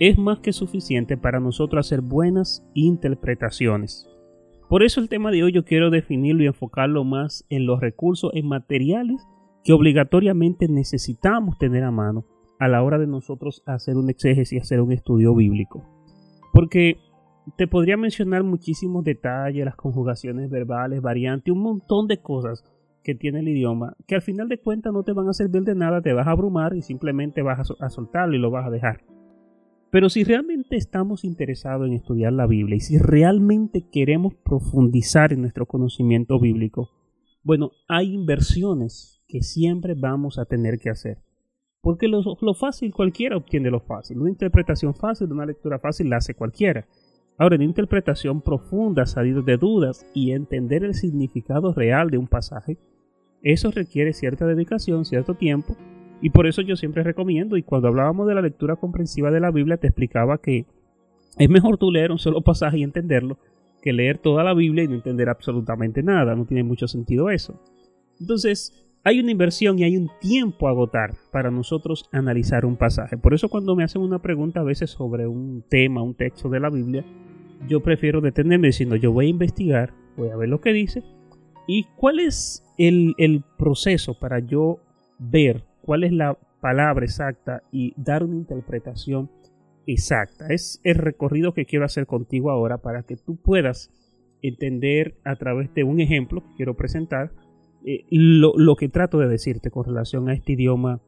es 0.00 0.18
más 0.18 0.40
que 0.40 0.52
suficiente 0.52 1.16
para 1.16 1.38
nosotros 1.38 1.86
hacer 1.86 2.00
buenas 2.00 2.66
interpretaciones. 2.74 4.08
Por 4.68 4.82
eso 4.82 5.00
el 5.00 5.08
tema 5.08 5.30
de 5.30 5.42
hoy 5.42 5.52
yo 5.52 5.64
quiero 5.64 5.90
definirlo 5.90 6.42
y 6.42 6.46
enfocarlo 6.46 7.04
más 7.04 7.44
en 7.50 7.66
los 7.66 7.80
recursos 7.80 8.30
en 8.34 8.48
materiales 8.48 9.26
que 9.62 9.74
obligatoriamente 9.74 10.68
necesitamos 10.68 11.58
tener 11.58 11.84
a 11.84 11.90
mano 11.90 12.24
a 12.58 12.68
la 12.68 12.82
hora 12.82 12.98
de 12.98 13.06
nosotros 13.06 13.62
hacer 13.66 13.96
un 13.96 14.08
exégesis 14.08 14.52
y 14.54 14.58
hacer 14.58 14.80
un 14.80 14.92
estudio 14.92 15.34
bíblico. 15.34 15.84
Porque 16.52 16.96
te 17.56 17.66
podría 17.66 17.96
mencionar 17.96 18.42
muchísimos 18.42 19.04
detalles, 19.04 19.64
las 19.64 19.76
conjugaciones 19.76 20.48
verbales, 20.48 21.02
variantes, 21.02 21.52
un 21.52 21.62
montón 21.62 22.06
de 22.06 22.22
cosas 22.22 22.64
que 23.02 23.14
tiene 23.14 23.40
el 23.40 23.48
idioma, 23.48 23.96
que 24.06 24.14
al 24.14 24.22
final 24.22 24.48
de 24.48 24.60
cuentas 24.60 24.92
no 24.92 25.02
te 25.02 25.12
van 25.12 25.28
a 25.28 25.34
servir 25.34 25.62
de 25.62 25.74
nada, 25.74 26.00
te 26.00 26.12
vas 26.12 26.26
a 26.26 26.30
abrumar 26.30 26.74
y 26.74 26.82
simplemente 26.82 27.42
vas 27.42 27.70
a, 27.80 27.90
soltarlo 27.90 28.34
y 28.34 28.38
lo 28.38 28.50
vas 28.50 28.66
a 28.66 28.70
dejar. 28.70 29.00
Pero 29.90 30.08
si 30.08 30.22
realmente 30.22 30.76
estamos 30.76 31.24
interesados 31.24 31.86
en 31.88 31.94
estudiar 31.94 32.32
la 32.32 32.46
Biblia 32.46 32.76
y 32.76 32.80
si 32.80 32.98
realmente 32.98 33.88
queremos 33.90 34.34
profundizar 34.34 35.32
en 35.32 35.40
nuestro 35.40 35.66
conocimiento 35.66 36.38
bíblico, 36.38 36.90
bueno, 37.42 37.72
hay 37.88 38.14
inversiones 38.14 39.22
que 39.26 39.42
siempre 39.42 39.94
vamos 39.94 40.38
a 40.38 40.44
tener 40.44 40.78
que 40.78 40.90
hacer. 40.90 41.18
Porque 41.80 42.08
lo, 42.08 42.22
fácil, 42.54 42.92
cualquiera 42.92 43.36
obtiene 43.36 43.70
lo 43.70 43.80
fácil. 43.80 44.18
Una 44.18 44.30
interpretación 44.30 44.94
fácil, 44.94 45.32
una 45.32 45.46
lectura 45.46 45.78
fácil 45.78 46.10
la 46.10 46.18
hace 46.18 46.34
cualquiera. 46.34 46.86
Ahora, 47.38 47.56
en 47.56 47.62
interpretación 47.62 48.42
profunda, 48.42 49.06
salir 49.06 49.42
de 49.44 49.56
dudas 49.56 50.06
y 50.14 50.32
entender 50.32 50.84
el 50.84 50.94
significado 50.94 51.72
real 51.72 52.10
de 52.10 52.18
un 52.18 52.26
pasaje, 52.26 52.76
eso 53.42 53.70
requiere 53.70 54.12
cierta 54.12 54.46
dedicación, 54.46 55.06
cierto 55.06 55.34
tiempo, 55.34 55.74
y 56.20 56.30
por 56.30 56.46
eso 56.46 56.62
yo 56.62 56.76
siempre 56.76 57.02
recomiendo, 57.02 57.56
y 57.56 57.62
cuando 57.62 57.88
hablábamos 57.88 58.26
de 58.26 58.34
la 58.34 58.42
lectura 58.42 58.76
comprensiva 58.76 59.30
de 59.30 59.40
la 59.40 59.50
Biblia, 59.50 59.76
te 59.76 59.86
explicaba 59.86 60.38
que 60.38 60.66
es 61.38 61.48
mejor 61.48 61.78
tú 61.78 61.90
leer 61.90 62.12
un 62.12 62.18
solo 62.18 62.40
pasaje 62.42 62.78
y 62.78 62.82
entenderlo, 62.82 63.38
que 63.82 63.92
leer 63.92 64.18
toda 64.18 64.44
la 64.44 64.54
Biblia 64.54 64.84
y 64.84 64.88
no 64.88 64.94
entender 64.94 65.28
absolutamente 65.28 66.02
nada, 66.02 66.34
no 66.34 66.44
tiene 66.44 66.62
mucho 66.62 66.86
sentido 66.86 67.30
eso. 67.30 67.58
Entonces, 68.20 68.86
hay 69.02 69.20
una 69.20 69.30
inversión 69.30 69.78
y 69.78 69.84
hay 69.84 69.96
un 69.96 70.10
tiempo 70.20 70.68
a 70.68 70.72
agotar 70.72 71.14
para 71.32 71.50
nosotros 71.50 72.08
analizar 72.12 72.66
un 72.66 72.76
pasaje. 72.76 73.16
Por 73.16 73.32
eso 73.32 73.48
cuando 73.48 73.74
me 73.74 73.84
hacen 73.84 74.02
una 74.02 74.20
pregunta 74.20 74.60
a 74.60 74.64
veces 74.64 74.90
sobre 74.90 75.26
un 75.26 75.64
tema, 75.68 76.02
un 76.02 76.14
texto 76.14 76.50
de 76.50 76.60
la 76.60 76.68
Biblia, 76.68 77.04
yo 77.66 77.80
prefiero 77.80 78.20
detenerme 78.20 78.68
diciendo 78.68 78.96
yo 78.96 79.12
voy 79.12 79.26
a 79.26 79.30
investigar, 79.30 79.94
voy 80.16 80.28
a 80.28 80.36
ver 80.36 80.50
lo 80.50 80.60
que 80.60 80.72
dice 80.72 81.02
y 81.66 81.84
cuál 81.96 82.20
es 82.20 82.64
el, 82.78 83.44
proceso 83.56 84.18
para 84.18 84.40
yo 84.40 84.80
ver 85.18 85.64
cuál 85.90 86.04
es 86.04 86.12
la 86.12 86.38
palabra 86.60 87.04
exacta 87.04 87.64
y 87.72 87.94
dar 87.96 88.22
una 88.22 88.36
interpretación 88.36 89.28
exacta. 89.88 90.46
Es 90.50 90.80
el 90.84 90.94
recorrido 90.94 91.52
que 91.52 91.64
quiero 91.64 91.84
hacer 91.84 92.06
contigo 92.06 92.52
ahora 92.52 92.78
para 92.78 93.02
que 93.02 93.16
tú 93.16 93.34
puedas 93.42 93.90
entender 94.40 95.16
a 95.24 95.34
través 95.34 95.74
de 95.74 95.82
un 95.82 95.98
ejemplo 95.98 96.44
que 96.44 96.54
quiero 96.58 96.76
presentar 96.76 97.32
eh, 97.84 98.04
lo, 98.08 98.76
que 98.76 98.88
trato 98.88 99.18
de 99.18 99.26
decirte 99.26 99.72
con 99.72 99.84
relación 99.84 100.28
a 100.28 100.32
este 100.32 100.52
idioma 100.52 101.00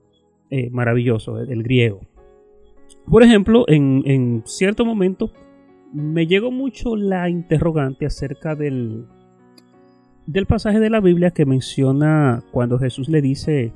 eh, 0.50 0.68
maravilloso, 0.70 1.38
el, 1.38 1.62
griego. 1.62 2.00
Por 3.08 3.22
ejemplo, 3.22 3.64
en, 3.68 4.02
en 4.04 4.42
cierto 4.46 4.84
momento 4.84 5.30
me 5.92 6.26
llegó 6.26 6.50
mucho 6.50 6.96
la 6.96 7.28
interrogante 7.28 8.04
acerca 8.04 8.56
del, 8.56 9.06
del 10.26 10.46
pasaje 10.46 10.80
de 10.80 10.90
la 10.90 10.98
Biblia 10.98 11.30
que 11.30 11.46
menciona 11.46 12.42
cuando 12.50 12.80
Jesús 12.80 13.08
le 13.08 13.22
dice 13.22 13.72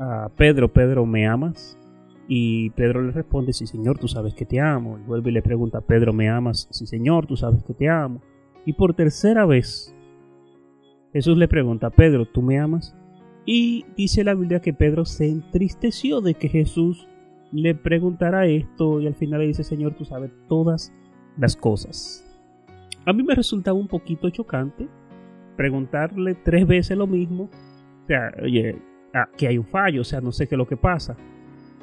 a 0.00 0.30
Pedro, 0.34 0.72
Pedro, 0.72 1.04
¿me 1.04 1.26
amas? 1.28 1.78
Y 2.26 2.70
Pedro 2.70 3.02
le 3.02 3.12
responde, 3.12 3.52
sí 3.52 3.66
Señor, 3.66 3.98
tú 3.98 4.08
sabes 4.08 4.34
que 4.34 4.46
te 4.46 4.60
amo. 4.60 4.98
Y 4.98 5.02
vuelve 5.02 5.30
y 5.30 5.34
le 5.34 5.42
pregunta, 5.42 5.80
Pedro, 5.82 6.12
¿me 6.12 6.28
amas? 6.28 6.68
Sí 6.70 6.86
Señor, 6.86 7.26
tú 7.26 7.36
sabes 7.36 7.62
que 7.64 7.74
te 7.74 7.88
amo. 7.88 8.22
Y 8.64 8.72
por 8.72 8.94
tercera 8.94 9.44
vez, 9.44 9.94
Jesús 11.12 11.36
le 11.36 11.48
pregunta, 11.48 11.90
Pedro, 11.90 12.24
¿tú 12.24 12.40
me 12.40 12.58
amas? 12.58 12.96
Y 13.44 13.84
dice 13.96 14.24
la 14.24 14.34
Biblia 14.34 14.60
que 14.60 14.72
Pedro 14.72 15.04
se 15.04 15.28
entristeció 15.28 16.20
de 16.20 16.34
que 16.34 16.48
Jesús 16.48 17.06
le 17.52 17.74
preguntara 17.74 18.46
esto 18.46 19.00
y 19.00 19.06
al 19.06 19.14
final 19.14 19.40
le 19.40 19.48
dice, 19.48 19.64
Señor, 19.64 19.94
tú 19.94 20.04
sabes 20.04 20.30
todas 20.48 20.92
las 21.36 21.56
cosas. 21.56 22.24
A 23.06 23.12
mí 23.12 23.22
me 23.22 23.34
resultaba 23.34 23.78
un 23.78 23.88
poquito 23.88 24.30
chocante 24.30 24.88
preguntarle 25.56 26.36
tres 26.36 26.66
veces 26.66 26.96
lo 26.96 27.06
mismo. 27.06 27.50
O 28.04 28.06
sea, 28.06 28.32
oye, 28.42 28.80
que 29.36 29.48
hay 29.48 29.58
un 29.58 29.64
fallo, 29.64 30.02
o 30.02 30.04
sea, 30.04 30.20
no 30.20 30.32
sé 30.32 30.46
qué 30.46 30.54
es 30.54 30.58
lo 30.58 30.66
que 30.66 30.76
pasa. 30.76 31.16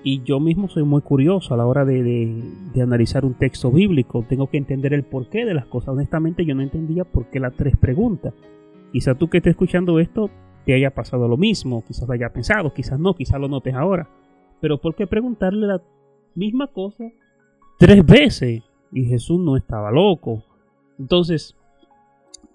Y 0.04 0.22
yo 0.24 0.40
mismo 0.40 0.70
soy 0.70 0.84
muy 0.84 1.02
curioso 1.02 1.54
a 1.54 1.58
la 1.58 1.66
hora 1.66 1.84
de, 1.84 2.42
analizar 2.82 3.26
un 3.26 3.34
texto 3.34 3.72
bíblico. 3.72 4.24
Tengo 4.28 4.48
que 4.48 4.58
entender 4.58 4.94
el 4.94 5.04
porqué 5.04 5.44
de 5.46 5.54
las 5.54 5.66
cosas. 5.66 5.90
Honestamente, 5.90 6.46
yo 6.46 6.56
no 6.56 6.62
entendía 6.62 7.04
por 7.04 7.26
qué 7.30 7.40
las 7.40 7.56
tres 7.56 7.76
preguntas. 7.76 8.34
Quizá 8.92 9.16
tú 9.16 9.30
que 9.30 9.38
estés 9.38 9.52
escuchando 9.52 10.00
esto 10.00 10.30
te 10.66 10.74
haya 10.74 10.92
pasado 10.92 11.28
lo 11.28 11.38
mismo, 11.38 11.84
quizás 11.86 12.08
lo 12.08 12.14
haya 12.14 12.32
pensado, 12.32 12.74
quizás 12.74 13.00
no, 13.00 13.16
quizás 13.16 13.40
lo 13.40 13.48
notes 13.48 13.74
ahora. 13.74 14.10
Pero 14.62 14.80
¿por 14.80 14.96
qué 14.96 15.08
preguntarle 15.08 15.68
la 15.68 15.82
misma 16.36 16.68
cosa 16.68 17.06
tres 17.78 18.06
veces? 18.06 18.64
y 18.92 19.06
Jesús 19.06 19.40
no 19.40 19.58
estaba 19.58 19.92
loco. 19.92 20.44
Entonces, 21.00 21.56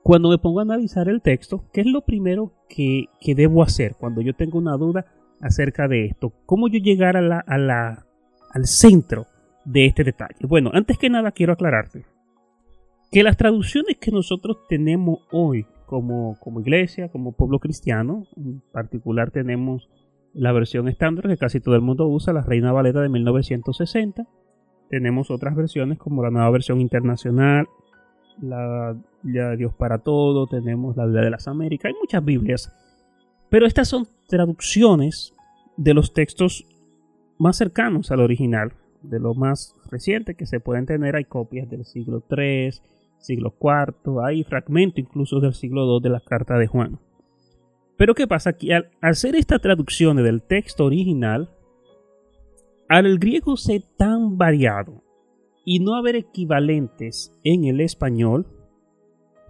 cuando 0.02 0.30
me 0.30 0.38
pongo 0.38 0.60
a 0.60 0.62
analizar 0.62 1.08
el 1.08 1.22
texto, 1.22 1.64
¿qué 1.72 1.82
es 1.82 1.86
lo 1.86 2.02
primero 2.02 2.52
que, 2.68 3.06
debo 3.36 3.62
hacer 3.62 3.94
cuando 3.98 4.20
yo 4.20 4.34
tengo 4.34 4.58
una 4.58 4.76
duda 4.76 5.06
acerca 5.40 5.88
de 5.88 6.06
esto? 6.06 6.32
¿Cómo 6.46 6.68
yo 6.68 6.78
llegar 6.78 7.16
a 7.16 7.22
la, 7.22 7.38
a 7.38 7.58
la, 7.58 8.06
al 8.52 8.66
centro 8.66 9.26
de 9.64 9.86
este 9.86 10.04
detalle? 10.04 10.46
Bueno, 10.46 10.70
antes 10.72 10.98
que 10.98 11.08
nada 11.08 11.30
quiero 11.30 11.52
aclararte 11.52 12.04
que 13.12 13.22
las 13.22 13.36
traducciones 13.36 13.98
que 13.98 14.10
nosotros 14.10 14.66
tenemos 14.68 15.20
hoy 15.30 15.66
como, 15.84 16.36
como 16.40 16.60
iglesia, 16.60 17.10
como 17.10 17.32
pueblo 17.32 17.58
cristiano, 17.58 18.26
en 18.36 18.62
particular 18.72 19.30
tenemos 19.30 19.90
la 20.32 20.50
versión 20.52 20.88
estándar 20.88 21.28
que 21.28 21.36
casi 21.36 21.60
todo 21.60 21.74
el 21.74 21.82
mundo 21.82 22.08
usa, 22.08 22.32
la 22.32 22.40
Reina 22.40 22.72
Valera 22.72 23.02
de 23.02 23.10
1960, 23.10 24.26
tenemos 24.88 25.30
otras 25.30 25.54
versiones 25.54 25.98
como 25.98 26.22
la 26.22 26.30
nueva 26.30 26.50
versión 26.50 26.80
internacional, 26.80 27.68
la 28.40 28.96
de 29.22 29.56
Dios 29.56 29.74
para 29.74 29.98
todo, 29.98 30.46
tenemos 30.46 30.96
la 30.96 31.04
Biblia 31.04 31.22
de 31.22 31.30
las 31.30 31.48
Américas, 31.48 31.90
hay 31.90 32.00
muchas 32.00 32.24
Biblias. 32.24 32.72
Pero 33.48 33.66
estas 33.66 33.88
son 33.88 34.06
traducciones 34.28 35.34
de 35.76 35.94
los 35.94 36.12
textos 36.12 36.64
más 37.38 37.56
cercanos 37.56 38.10
al 38.10 38.20
original, 38.20 38.72
de 39.02 39.18
lo 39.18 39.34
más 39.34 39.74
reciente 39.90 40.34
que 40.34 40.46
se 40.46 40.60
pueden 40.60 40.86
tener. 40.86 41.16
Hay 41.16 41.24
copias 41.24 41.68
del 41.68 41.84
siglo 41.84 42.22
III, 42.30 42.70
siglo 43.18 43.54
IV, 43.60 44.24
hay 44.24 44.44
fragmentos 44.44 44.98
incluso 44.98 45.40
del 45.40 45.54
siglo 45.54 45.84
II 45.86 46.02
de 46.02 46.10
la 46.10 46.20
carta 46.20 46.56
de 46.58 46.66
Juan. 46.66 46.98
Pero 47.96 48.14
¿qué 48.14 48.26
pasa? 48.26 48.50
aquí 48.50 48.72
al 48.72 48.90
hacer 49.00 49.36
esta 49.36 49.58
traducción 49.58 50.16
del 50.16 50.42
texto 50.42 50.84
original, 50.84 51.50
al 52.88 53.18
griego 53.18 53.56
ser 53.56 53.82
tan 53.96 54.36
variado 54.38 55.02
y 55.64 55.78
no 55.80 55.94
haber 55.94 56.16
equivalentes 56.16 57.38
en 57.44 57.64
el 57.64 57.80
español, 57.80 58.46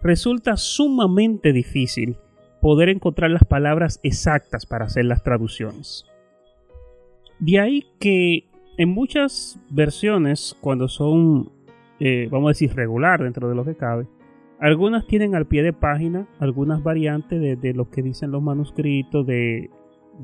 resulta 0.03 0.57
sumamente 0.57 1.53
difícil 1.53 2.17
poder 2.61 2.89
encontrar 2.89 3.31
las 3.31 3.45
palabras 3.45 4.01
exactas 4.03 4.67
para 4.67 4.87
hacer 4.87 5.05
las 5.05 5.23
traducciones. 5.23 6.05
De 7.39 7.59
ahí 7.59 7.87
que 7.99 8.49
en 8.79 8.89
muchas 8.89 9.59
versiones, 9.71 10.57
cuando 10.61 10.89
son, 10.89 11.51
eh, 11.99 12.29
vamos 12.31 12.49
a 12.49 12.53
decir, 12.53 12.75
regular 12.75 13.23
dentro 13.23 13.49
de 13.49 13.55
lo 13.55 13.65
que 13.65 13.75
cabe, 13.75 14.07
algunas 14.61 15.07
tienen 15.07 15.35
al 15.35 15.47
pie 15.47 15.63
de 15.63 15.73
página 15.73 16.29
algunas 16.39 16.83
variantes 16.83 17.61
de, 17.61 17.75
lo 17.75 17.91
que 17.91 18.03
dicen 18.03 18.31
los 18.31 18.43
manuscritos, 18.43 19.27
de, 19.27 19.71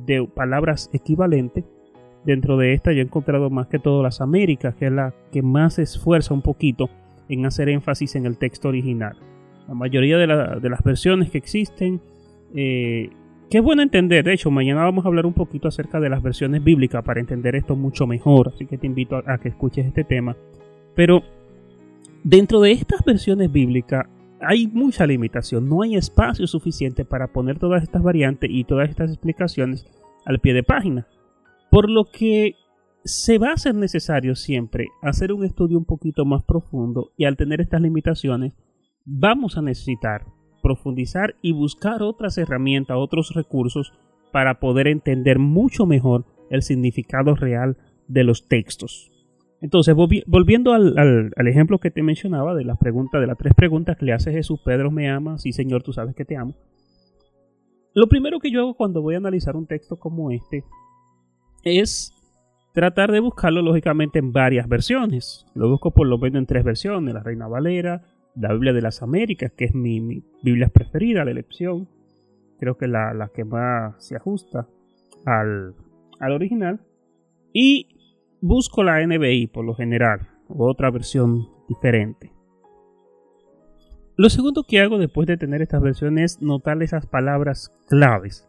de 0.07 0.29
palabras 0.33 0.91
equivalentes, 0.93 1.65
Dentro 2.25 2.57
de 2.57 2.75
esta 2.75 2.93
yo 2.93 2.99
he 2.99 3.05
encontrado 3.05 3.49
más 3.49 3.69
que 3.69 3.79
todo 3.79 4.03
las 4.03 4.21
Américas, 4.21 4.75
que 4.75 4.87
es 4.87 4.93
la 4.93 5.15
que 5.33 5.43
más 5.43 5.79
esfuerza 5.79 6.35
un 6.35 6.43
poquito 6.43 6.91
en 7.29 7.47
hacer 7.47 7.69
énfasis 7.69 8.17
en 8.17 8.27
el 8.27 8.37
texto 8.37 8.69
original. 8.69 9.17
La 9.69 9.75
mayoría 9.75 10.17
de, 10.17 10.27
las 10.27 10.83
versiones 10.83 11.31
que 11.31 11.37
existen, 11.37 12.01
eh, 12.55 13.11
que 13.51 13.59
es 13.59 13.63
bueno 13.63 13.83
entender, 13.83 14.25
de 14.25 14.33
hecho 14.33 14.51
mañana 14.51 14.83
vamos 14.83 15.05
a 15.05 15.09
hablar 15.09 15.27
un 15.27 15.35
poquito 15.35 15.69
acerca 15.69 16.01
de 16.01 16.09
las 16.09 16.23
versiones 16.23 16.65
bíblicas 16.65 17.05
para 17.05 17.21
entender 17.21 17.55
esto 17.55 17.77
mucho 17.77 18.07
mejor, 18.07 18.49
así 18.55 18.65
que 18.65 18.79
te 18.79 18.87
invito 18.87 19.23
a, 19.27 19.37
que 19.37 19.51
escuches 19.51 19.85
este 19.85 20.05
tema. 20.05 20.37
Pero 20.95 21.23
dentro 22.25 22.63
de 22.63 22.73
estas 22.73 23.05
versiones 23.05 23.53
bíblicas 23.53 24.07
hay 24.41 24.69
mucha 24.69 25.07
limitación, 25.07 25.69
no 25.69 25.83
hay 25.83 25.97
espacio 25.97 26.47
suficiente 26.47 27.05
para 27.05 27.29
poner 27.29 27.59
todas 27.59 27.83
estas 27.83 28.03
variantes 28.03 28.49
y 28.51 28.65
todas 28.65 28.89
estas 28.89 29.11
explicaciones 29.11 29.87
al 30.25 30.39
pie 30.39 30.55
de 30.55 30.63
página. 30.63 31.07
Por 31.71 31.91
lo 31.91 32.07
que 32.07 32.55
se 33.05 33.37
va 33.37 33.53
a 33.53 33.57
ser 33.59 33.75
necesario 33.75 34.35
siempre 34.35 34.89
hacer 35.03 35.31
un 35.31 35.45
estudio 35.45 35.77
un 35.77 35.85
poquito 35.85 36.25
más 36.25 36.43
profundo 36.43 37.13
y 37.19 37.27
al 37.27 37.37
tener 37.37 37.61
estas 37.61 37.83
limitaciones 37.83 38.55
vamos 39.09 39.57
a 39.57 39.63
necesitar 39.63 40.27
profundizar 40.63 41.35
y 41.41 41.53
buscar 41.53 42.03
otras 42.03 42.37
herramientas, 42.37 42.97
otros 42.99 43.35
recursos 43.35 43.93
para 44.33 44.61
poder 44.61 44.87
entender 44.87 45.39
mucho 45.39 45.87
mejor 45.87 46.27
el 46.51 46.63
significado 46.63 47.35
real 47.35 47.79
de 48.07 48.25
los 48.25 48.49
textos. 48.49 49.11
Entonces, 49.61 49.95
volviendo 49.95 50.73
al, 50.73 51.33
ejemplo 51.37 51.79
que 51.79 51.91
te 51.91 52.03
mencionaba 52.03 52.55
de 52.55 52.65
las 52.65 52.79
preguntas, 52.79 53.21
de 53.21 53.27
las 53.27 53.39
tres 53.39 53.55
preguntas 53.55 53.97
que 53.97 54.05
le 54.05 54.13
hace 54.13 54.31
Jesús, 54.31 54.61
Pedro, 54.65 54.91
¿me 54.91 55.11
amas? 55.11 55.43
Sí, 55.43 55.53
Señor, 55.53 55.83
tú 55.83 55.93
sabes 55.93 56.15
que 56.15 56.25
te 56.25 56.37
amo. 56.37 56.55
Lo 57.95 58.09
primero 58.09 58.39
que 58.39 58.53
yo 58.53 58.61
hago 58.61 58.75
cuando 58.75 59.03
voy 59.03 59.15
a 59.15 59.19
analizar 59.19 59.57
un 59.57 59.67
texto 59.67 59.99
como 59.99 60.31
este 60.31 60.65
es 61.65 62.13
tratar 62.73 63.11
de 63.11 63.19
buscarlo 63.19 63.63
lógicamente 63.63 64.21
en 64.21 64.33
varias 64.33 64.69
versiones. 64.69 65.47
Lo 65.55 65.69
busco 65.69 65.93
por 65.93 66.07
lo 66.07 66.19
menos 66.19 66.39
en 66.39 66.47
tres 66.47 66.63
versiones, 66.63 67.15
la 67.15 67.23
Reina 67.25 67.49
Valera, 67.49 68.03
la 68.39 68.53
Biblia 68.53 68.73
de 68.73 68.83
las 68.83 69.03
Américas, 69.03 69.53
que 69.53 69.67
es 69.67 69.75
mi, 69.75 70.23
Biblia 70.43 70.69
preferida, 70.69 71.25
la 71.25 71.31
elección, 71.31 71.89
creo 72.59 72.77
que 72.77 72.87
la, 72.87 73.13
la 73.15 73.29
que 73.29 73.45
más 73.45 73.95
se 74.05 74.17
ajusta 74.17 74.69
al, 75.25 75.75
al 76.21 76.33
original, 76.33 76.81
y 77.53 77.89
busco 78.41 78.83
la 78.83 79.05
NBI 79.05 79.49
por 79.49 79.65
lo 79.65 79.75
general, 79.75 80.29
o 80.49 80.69
otra 80.69 80.91
versión 80.91 81.49
diferente. 81.69 82.33
Lo 84.17 84.31
segundo 84.31 84.65
que 84.65 84.81
hago 84.81 84.99
después 84.99 85.29
de 85.29 85.37
tener 85.37 85.63
estas 85.63 85.81
versiones 85.81 86.33
es 86.33 86.43
notar 86.43 86.83
esas 86.83 87.07
palabras 87.07 87.73
claves. 87.87 88.49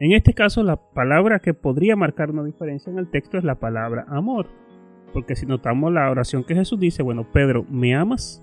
En 0.00 0.12
este 0.12 0.32
caso, 0.32 0.62
la 0.62 0.76
palabra 0.76 1.38
que 1.38 1.54
podría 1.54 1.96
marcar 1.96 2.30
una 2.30 2.42
diferencia 2.42 2.90
en 2.90 2.98
el 2.98 3.10
texto 3.10 3.36
es 3.36 3.44
la 3.44 3.56
palabra 3.56 4.06
amor. 4.08 4.48
Porque 5.12 5.36
si 5.36 5.44
notamos 5.44 5.92
la 5.92 6.10
oración 6.10 6.44
que 6.44 6.54
Jesús 6.54 6.80
dice, 6.80 7.02
bueno, 7.02 7.30
Pedro, 7.30 7.66
¿me 7.68 7.94
amas? 7.94 8.42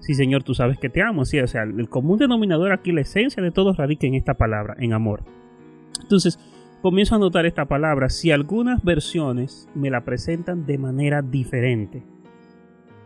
Sí, 0.00 0.14
Señor, 0.14 0.42
tú 0.42 0.54
sabes 0.54 0.78
que 0.78 0.88
te 0.88 1.02
amo. 1.02 1.24
Sí, 1.24 1.38
o 1.38 1.46
sea, 1.46 1.62
el 1.62 1.88
común 1.88 2.18
denominador 2.18 2.72
aquí, 2.72 2.92
la 2.92 3.02
esencia 3.02 3.42
de 3.42 3.50
todo 3.50 3.72
radica 3.72 4.06
en 4.06 4.14
esta 4.14 4.34
palabra, 4.34 4.74
en 4.78 4.92
amor. 4.92 5.22
Entonces, 6.02 6.38
comienzo 6.82 7.14
a 7.14 7.18
notar 7.18 7.46
esta 7.46 7.66
palabra 7.66 8.08
si 8.08 8.30
algunas 8.30 8.82
versiones 8.82 9.68
me 9.74 9.90
la 9.90 10.04
presentan 10.04 10.66
de 10.66 10.78
manera 10.78 11.22
diferente. 11.22 12.02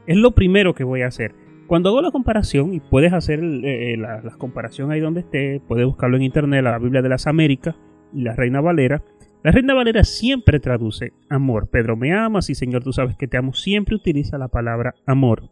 Es 0.07 0.17
lo 0.17 0.33
primero 0.33 0.75
que 0.75 0.85
voy 0.85 1.03
a 1.03 1.09
hacer. 1.09 1.35
Cuando 1.67 1.89
hago 1.89 2.03
la 2.03 2.11
comparación, 2.11 2.75
y 2.75 2.81
puedes 2.81 3.13
hacer 3.13 3.41
eh, 3.43 3.97
la, 3.97 4.23
comparación 4.37 4.91
ahí 4.91 5.01
donde 5.01 5.21
esté, 5.21 5.61
puedes 5.67 5.87
buscarlo 5.87 6.17
en 6.17 6.23
internet, 6.23 6.63
la 6.63 6.79
Biblia 6.79 7.01
de 7.01 7.09
las 7.09 7.27
Américas 7.27 7.75
y 8.13 8.23
la 8.23 8.35
Reina 8.35 8.61
Valera. 8.61 9.03
La 9.43 9.51
Reina 9.51 9.75
Valera 9.75 10.05
siempre 10.05 10.61
traduce 10.61 11.13
amor. 11.29 11.69
Pedro 11.69 11.97
me 11.97 12.13
amas 12.13 12.51
y 12.51 12.55
Señor 12.55 12.85
tú 12.85 12.93
sabes 12.93 13.17
que 13.17 13.29
te 13.29 13.39
amo. 13.39 13.55
Siempre 13.55 13.97
utiliza 13.97 14.39
la 14.39 14.49
palabra 14.49 14.95
amor. 15.07 15.51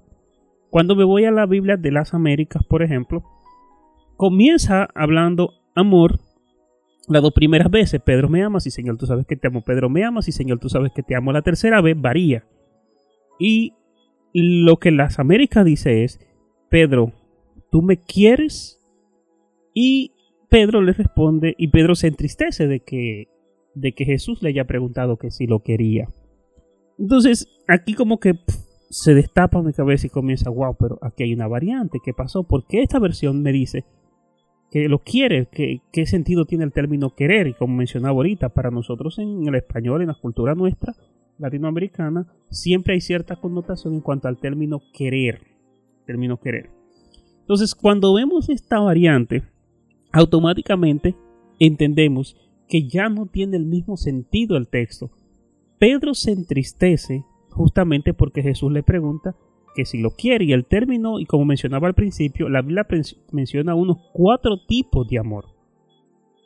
Cuando 0.73 0.97
me 0.97 1.05
voy 1.05 1.27
a 1.27 1.31
la 1.31 1.45
Biblia 1.45 1.77
de 1.77 1.93
las 1.93 2.15
Américas, 2.15 2.65
por 2.65 2.83
ejemplo, 2.83 3.23
comienza 4.17 4.89
hablando 4.95 5.51
amor 5.75 6.19
las 7.09 7.21
dos 7.21 7.35
primeras 7.35 7.71
veces, 7.71 8.01
Pedro 8.01 8.31
me 8.31 8.43
amas 8.43 8.67
y 8.67 8.71
Señor 8.71 8.97
tú 8.97 9.05
sabes 9.05 9.27
que 9.27 9.37
te 9.37 9.49
amo, 9.49 9.63
Pedro 9.63 9.91
me 9.91 10.03
amas 10.03 10.29
y 10.29 10.33
Señor 10.33 10.61
tú 10.61 10.71
sabes 10.71 10.91
que 10.93 11.03
te 11.03 11.15
amo. 11.15 11.31
La 11.31 11.43
tercera 11.43 11.83
vez 11.83 12.01
varía. 12.01 12.47
Y 13.39 13.75
lo 14.33 14.79
que 14.79 14.93
las 14.93 15.19
Américas 15.19 15.67
dice 15.67 16.05
es, 16.05 16.19
Pedro, 16.71 17.13
¿tú 17.71 17.83
me 17.83 17.99
quieres? 17.99 18.83
Y 19.75 20.13
Pedro 20.49 20.81
le 20.81 20.95
responde 20.95 21.55
y 21.59 21.69
Pedro 21.69 21.97
se 21.97 22.07
entristece 22.07 22.67
de 22.67 22.81
que, 22.81 23.29
de 23.75 23.93
que 23.93 24.07
Jesús 24.07 24.43
le 24.43 24.49
haya 24.49 24.65
preguntado 24.65 25.19
que 25.19 25.31
si 25.31 25.47
lo 25.47 25.63
quería. 25.63 26.09
Entonces, 26.99 27.47
aquí 27.69 27.93
como 27.93 28.21
que 28.21 28.37
se 28.93 29.15
destapa 29.15 29.63
mi 29.63 29.73
cabeza 29.73 30.07
y 30.07 30.11
comienza, 30.11 30.51
wow, 30.51 30.77
pero 30.79 30.99
aquí 31.01 31.23
hay 31.23 31.33
una 31.33 31.49
variante, 31.49 31.99
¿qué 32.05 32.13
pasó? 32.13 32.43
Porque 32.43 32.83
esta 32.83 32.99
versión 32.99 33.41
me 33.41 33.51
dice 33.51 33.87
que 34.71 34.87
lo 34.87 34.99
quiere, 34.99 35.49
que, 35.51 35.81
qué 35.91 36.05
sentido 36.05 36.45
tiene 36.45 36.65
el 36.65 36.73
término 36.73 37.15
querer, 37.15 37.47
y 37.47 37.55
como 37.55 37.75
mencionaba 37.75 38.13
ahorita, 38.17 38.51
para 38.51 38.71
nosotros 38.71 39.19
en 39.19 39.49
el 39.49 39.55
español, 39.55 40.03
en 40.03 40.09
la 40.09 40.15
cultura 40.15 40.55
nuestra, 40.55 40.95
latinoamericana, 41.39 42.27
siempre 42.51 42.93
hay 42.93 43.01
cierta 43.01 43.37
connotación 43.37 43.95
en 43.95 44.03
cuanto 44.03 44.29
al 44.29 44.39
término 44.39 44.83
querer, 44.93 45.41
término 46.05 46.39
querer. 46.39 46.69
Entonces, 47.41 47.75
cuando 47.75 48.13
vemos 48.13 48.51
esta 48.51 48.79
variante, 48.79 49.43
automáticamente 50.13 51.17
entendemos 51.59 52.37
que 52.69 52.87
ya 52.89 53.09
no 53.09 53.25
tiene 53.25 53.57
el 53.57 53.65
mismo 53.65 53.97
sentido 53.97 54.59
el 54.59 54.69
texto. 54.69 55.11
Pedro 55.79 56.13
se 56.13 56.33
entristece 56.33 57.25
justamente 57.53 58.15
porque 58.15 58.43
Jesús 58.43 58.73
le 58.73 58.83
pregunta 58.83 59.35
que 59.75 59.85
si 59.85 59.99
lo 59.99 60.11
quiere 60.11 60.45
y 60.45 60.53
el 60.53 60.67
término, 60.67 61.19
y 61.19 61.27
como 61.27 61.45
mencionaba 61.45 61.89
al 61.89 61.95
principio, 61.95 62.49
la 62.49 62.63
Biblia 62.63 62.87
menciona 63.31 63.75
unos 63.75 63.99
cuatro 64.13 64.59
tipos 64.67 65.09
de 65.09 65.19
amor. 65.19 65.47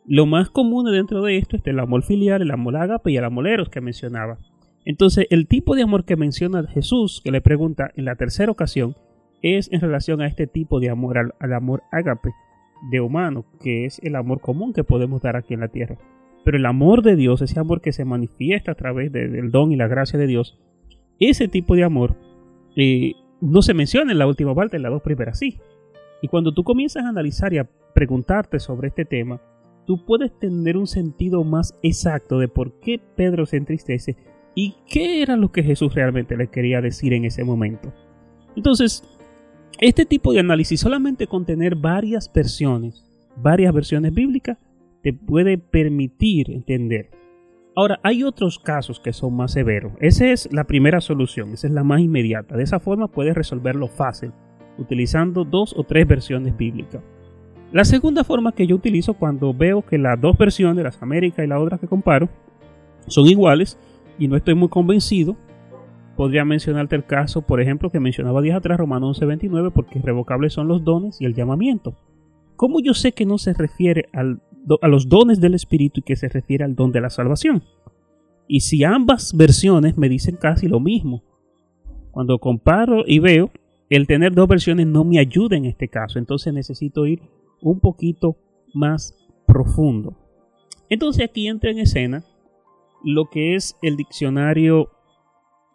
Lo 0.06 0.26
más 0.26 0.50
común 0.50 0.90
dentro 0.90 1.22
de 1.22 1.36
esto 1.36 1.56
es 1.56 1.66
el 1.66 1.80
amor 1.80 2.04
filial, 2.04 2.42
el 2.42 2.52
amor 2.52 2.76
ágape 2.76 3.10
y 3.10 3.16
el 3.16 3.24
amor 3.24 3.48
eros 3.48 3.68
que 3.68 3.80
mencionaba. 3.80 4.38
Entonces, 4.84 5.26
el 5.30 5.48
tipo 5.48 5.74
de 5.74 5.82
amor 5.82 6.04
que 6.04 6.14
menciona 6.14 6.64
Jesús, 6.68 7.20
que 7.24 7.32
le 7.32 7.40
pregunta 7.40 7.90
en 7.96 8.04
la 8.04 8.14
tercera 8.14 8.52
ocasión, 8.52 8.94
es 9.42 9.70
en 9.72 9.80
relación 9.80 10.20
a 10.20 10.28
este 10.28 10.46
tipo 10.46 10.78
de 10.78 10.90
amor, 10.90 11.18
al, 11.18 11.52
amor 11.52 11.82
ágape 11.90 12.30
de 12.90 13.00
humano, 13.00 13.44
que 13.60 13.84
es 13.84 13.98
el 14.04 14.14
amor 14.14 14.40
común 14.40 14.72
que 14.72 14.84
podemos 14.84 15.22
dar 15.22 15.34
aquí 15.34 15.54
en 15.54 15.60
la 15.60 15.68
tierra. 15.68 15.98
Pero 16.44 16.56
el 16.56 16.66
amor 16.66 17.02
de 17.02 17.16
Dios, 17.16 17.42
ese 17.42 17.58
amor 17.58 17.80
que 17.80 17.92
se 17.92 18.04
manifiesta 18.04 18.72
a 18.72 18.76
través 18.76 19.10
del 19.10 19.50
don 19.50 19.72
y 19.72 19.76
la 19.76 19.88
gracia 19.88 20.20
de 20.20 20.28
Dios, 20.28 20.56
ese 21.18 21.48
tipo 21.48 21.74
de 21.74 21.84
amor 21.84 22.16
no 23.40 23.62
se 23.62 23.74
menciona 23.74 24.12
en 24.12 24.18
la 24.18 24.26
última 24.26 24.54
parte, 24.54 24.76
en 24.76 24.82
las 24.82 24.92
dos 24.92 25.02
primeras 25.02 25.38
sí. 25.38 25.58
Y 26.22 26.28
cuando 26.28 26.52
tú 26.52 26.64
comienzas 26.64 27.04
a 27.04 27.08
analizar 27.08 27.52
y 27.52 27.58
a 27.58 27.68
preguntarte 27.94 28.58
sobre 28.58 28.88
este 28.88 29.04
tema, 29.04 29.40
tú 29.86 30.04
puedes 30.04 30.36
tener 30.38 30.76
un 30.76 30.86
sentido 30.86 31.44
más 31.44 31.78
exacto 31.82 32.38
de 32.38 32.48
por 32.48 32.80
qué 32.80 33.00
Pedro 33.16 33.46
se 33.46 33.56
entristece 33.56 34.16
y 34.54 34.74
qué 34.88 35.22
era 35.22 35.36
lo 35.36 35.52
que 35.52 35.62
Jesús 35.62 35.94
realmente 35.94 36.36
le 36.36 36.48
quería 36.48 36.80
decir 36.80 37.12
en 37.12 37.24
ese 37.24 37.44
momento. 37.44 37.92
Entonces, 38.56 39.04
este 39.78 40.06
tipo 40.06 40.32
de 40.32 40.40
análisis 40.40 40.80
solamente 40.80 41.26
con 41.26 41.44
tener 41.44 41.76
varias 41.76 42.32
versiones, 42.32 43.04
varias 43.36 43.72
versiones 43.74 44.14
bíblicas, 44.14 44.58
te 45.02 45.12
puede 45.12 45.58
permitir 45.58 46.50
entender 46.50 47.10
Ahora, 47.78 48.00
hay 48.02 48.24
otros 48.24 48.58
casos 48.58 49.00
que 49.00 49.12
son 49.12 49.36
más 49.36 49.52
severos. 49.52 49.92
Esa 50.00 50.30
es 50.30 50.50
la 50.50 50.64
primera 50.64 51.02
solución, 51.02 51.52
esa 51.52 51.66
es 51.66 51.74
la 51.74 51.84
más 51.84 52.00
inmediata. 52.00 52.56
De 52.56 52.62
esa 52.62 52.80
forma 52.80 53.06
puedes 53.06 53.34
resolverlo 53.34 53.86
fácil, 53.86 54.32
utilizando 54.78 55.44
dos 55.44 55.74
o 55.76 55.84
tres 55.84 56.08
versiones 56.08 56.56
bíblicas. 56.56 57.02
La 57.72 57.84
segunda 57.84 58.24
forma 58.24 58.52
que 58.52 58.66
yo 58.66 58.76
utilizo 58.76 59.12
cuando 59.12 59.52
veo 59.52 59.82
que 59.82 59.98
las 59.98 60.18
dos 60.18 60.38
versiones, 60.38 60.84
las 60.84 61.02
Américas 61.02 61.44
y 61.44 61.48
la 61.48 61.60
otra 61.60 61.76
que 61.76 61.86
comparo, 61.86 62.30
son 63.08 63.26
iguales 63.26 63.78
y 64.18 64.26
no 64.26 64.36
estoy 64.36 64.54
muy 64.54 64.70
convencido, 64.70 65.36
podría 66.16 66.46
mencionarte 66.46 66.96
el 66.96 67.04
caso, 67.04 67.42
por 67.42 67.60
ejemplo, 67.60 67.90
que 67.90 68.00
mencionaba 68.00 68.40
días 68.40 68.56
atrás, 68.56 68.78
Romano 68.78 69.08
11:29, 69.12 69.70
porque 69.70 69.98
irrevocables 69.98 70.54
son 70.54 70.66
los 70.66 70.82
dones 70.82 71.20
y 71.20 71.26
el 71.26 71.34
llamamiento. 71.34 71.94
¿Cómo 72.56 72.80
yo 72.80 72.94
sé 72.94 73.12
que 73.12 73.26
no 73.26 73.38
se 73.38 73.52
refiere 73.52 74.08
a 74.80 74.88
los 74.88 75.08
dones 75.08 75.40
del 75.40 75.54
Espíritu 75.54 76.00
y 76.00 76.02
que 76.02 76.16
se 76.16 76.28
refiere 76.28 76.64
al 76.64 76.74
don 76.74 76.92
de 76.92 77.00
la 77.00 77.10
salvación. 77.10 77.62
Y 78.48 78.60
si 78.60 78.84
ambas 78.84 79.36
versiones 79.36 79.96
me 79.96 80.08
dicen 80.08 80.36
casi 80.36 80.68
lo 80.68 80.80
mismo, 80.80 81.22
cuando 82.10 82.38
comparo 82.38 83.04
y 83.06 83.18
veo, 83.18 83.50
el 83.90 84.06
tener 84.06 84.32
dos 84.32 84.48
versiones 84.48 84.86
no 84.86 85.04
me 85.04 85.18
ayuda 85.18 85.56
en 85.56 85.64
este 85.64 85.88
caso, 85.88 86.18
entonces 86.18 86.52
necesito 86.52 87.06
ir 87.06 87.22
un 87.60 87.80
poquito 87.80 88.36
más 88.74 89.16
profundo. 89.46 90.16
Entonces 90.88 91.24
aquí 91.24 91.48
entra 91.48 91.70
en 91.70 91.78
escena 91.78 92.24
lo 93.04 93.26
que 93.26 93.54
es 93.54 93.76
el 93.82 93.96
diccionario 93.96 94.90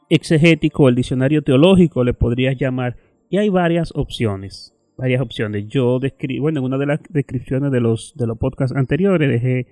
exegético, 0.10 0.90
el 0.90 0.96
diccionario 0.96 1.42
teológico, 1.42 2.04
le 2.04 2.14
podrías 2.14 2.58
llamar, 2.58 2.98
y 3.30 3.38
hay 3.38 3.48
varias 3.48 3.94
opciones 3.96 4.76
varias 5.02 5.22
opciones. 5.22 5.68
Yo 5.68 6.00
describo, 6.00 6.44
bueno, 6.44 6.60
en 6.60 6.66
una 6.66 6.78
de 6.78 6.86
las 6.86 7.00
descripciones 7.10 7.72
de 7.72 7.82
los, 7.82 8.14
de 8.16 8.28
los 8.28 8.38
podcasts 8.38 8.78
anteriores 8.78 9.30
dejé 9.30 9.66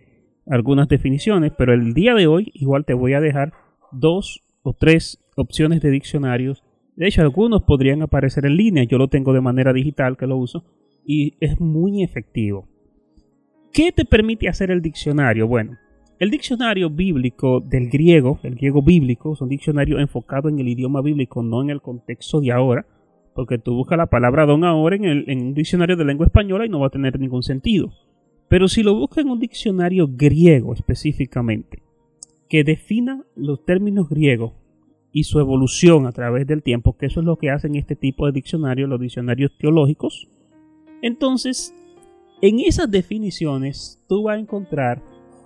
algunas 0.48 0.88
definiciones, 0.90 1.52
pero 1.56 1.72
el 1.74 1.94
día 1.94 2.16
de 2.16 2.26
hoy 2.26 2.52
igual 2.56 2.84
te 2.84 2.96
voy 2.96 3.14
a 3.14 3.22
dejar 3.22 3.54
dos 3.92 4.44
o 4.64 4.74
tres 4.74 5.20
opciones 5.36 5.82
de 5.82 5.92
diccionarios. 5.92 6.64
De 6.96 7.08
hecho, 7.08 7.22
algunos 7.22 7.62
podrían 7.62 8.02
aparecer 8.02 8.46
en 8.46 8.58
línea. 8.58 8.84
Yo 8.84 8.98
lo 8.98 9.08
tengo 9.08 9.32
de 9.32 9.42
manera 9.42 9.72
digital 9.72 10.18
que 10.18 10.26
lo 10.26 10.36
uso 10.36 10.66
y 11.06 11.36
es 11.40 11.60
muy 11.60 12.04
efectivo. 12.04 12.68
¿Qué 13.72 13.92
te 13.92 14.06
permite 14.06 14.50
hacer 14.50 14.72
el 14.72 14.82
diccionario? 14.82 15.48
Bueno, 15.48 15.78
el 16.18 16.32
diccionario 16.32 16.90
bíblico 16.90 17.62
del 17.62 17.88
griego, 17.88 18.40
el 18.42 18.56
griego 18.56 18.82
bíblico, 18.82 19.34
es 19.34 19.42
un 19.42 19.50
diccionario 19.50 20.00
enfocado 20.00 20.50
en 20.50 20.58
el 20.58 20.68
idioma 20.68 21.02
bíblico, 21.02 21.44
no 21.44 21.62
en 21.62 21.70
el 21.70 21.82
contexto 21.82 22.42
de 22.42 22.52
ahora 22.52 22.86
Porque 23.40 23.58
tú 23.58 23.74
buscas 23.74 23.98
la 23.98 24.08
palabra 24.08 24.46
don 24.46 24.66
ahora 24.66 24.98
en, 24.98 25.06
en 25.06 25.40
un 25.40 25.54
diccionario 25.54 25.96
de 25.96 26.04
lengua 26.04 26.26
española 26.26 26.66
y 26.66 26.70
no 26.70 26.82
va 26.82 26.88
a 26.88 26.90
tener 26.90 27.18
ningún 27.18 27.42
sentido. 27.42 27.90
Pero 28.50 28.68
si 28.68 28.84
lo 28.84 28.94
buscas 28.96 29.24
en 29.24 29.32
un 29.32 29.40
diccionario 29.40 30.10
griego 30.12 30.74
específicamente, 30.74 31.82
que 32.50 32.66
defina 32.66 33.24
los 33.38 33.64
términos 33.64 34.10
griegos 34.10 34.52
y 35.14 35.24
su 35.24 35.40
evolución 35.40 36.06
a 36.06 36.12
través 36.12 36.48
del 36.48 36.64
tiempo, 36.64 36.98
que 36.98 37.06
eso 37.06 37.22
es 37.22 37.26
lo 37.26 37.38
que 37.38 37.50
hacen 37.50 37.76
este 37.76 37.96
tipo 37.96 38.26
de 38.26 38.34
diccionarios, 38.34 38.90
los 38.90 39.00
diccionarios 39.00 39.58
teológicos, 39.58 40.28
entonces 41.02 41.74
en 42.42 42.60
esas 42.60 42.92
definiciones 42.92 44.04
tú 44.10 44.24
vas 44.24 44.36
a 44.36 44.42
encontrar 44.42 45.02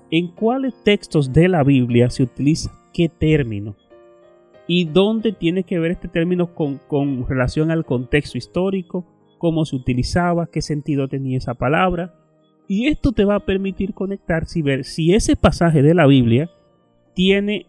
en 0.10 0.29
cuáles 0.29 0.73
textos 0.84 1.32
de 1.32 1.47
la 1.47 1.63
Biblia 1.63 2.10
se 2.10 2.23
utiliza 2.23 2.71
qué 2.91 3.08
término 3.08 3.75
y 4.67 4.86
dónde 4.86 5.34
tiene 5.34 5.63
que 5.63 5.80
ver 5.80 5.91
este 5.91 6.08
término 6.08 6.54
con, 6.54 7.28
relación 7.28 7.71
al 7.71 7.86
contexto 7.86 8.38
histórico, 8.38 9.06
cómo 9.38 9.65
se 9.65 9.76
utilizaba, 9.76 10.47
qué 10.47 10.62
sentido 10.62 11.08
tenía 11.08 11.38
esa 11.38 11.54
palabra. 11.54 12.15
Y 12.67 12.88
esto 12.88 13.12
te 13.12 13.26
va 13.26 13.36
a 13.36 13.45
permitir 13.45 13.93
conectar 13.93 14.45
y 14.54 14.62
ver 14.62 14.86
si 14.86 15.13
ese 15.13 15.36
pasaje 15.36 15.82
de 15.82 15.93
la 15.93 16.08
Biblia 16.08 16.49
tiene 17.13 17.67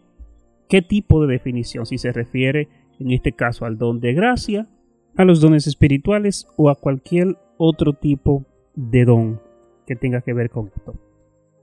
qué 0.69 0.81
tipo 0.81 1.21
de 1.21 1.33
definición, 1.33 1.85
si 1.85 1.97
se 1.97 2.11
refiere 2.11 2.69
en 2.99 3.11
este 3.11 3.33
caso 3.33 3.65
al 3.65 3.77
don 3.77 3.99
de 3.99 4.13
gracia, 4.13 4.69
a 5.17 5.25
los 5.25 5.41
dones 5.41 5.67
espirituales 5.67 6.47
o 6.55 6.69
a 6.69 6.75
cualquier 6.75 7.37
otro 7.57 7.93
tipo 7.93 8.45
de 8.73 9.05
don 9.05 9.41
que 9.85 9.95
tenga 9.95 10.21
que 10.21 10.33
ver 10.33 10.49
con 10.49 10.71
esto. 10.75 10.95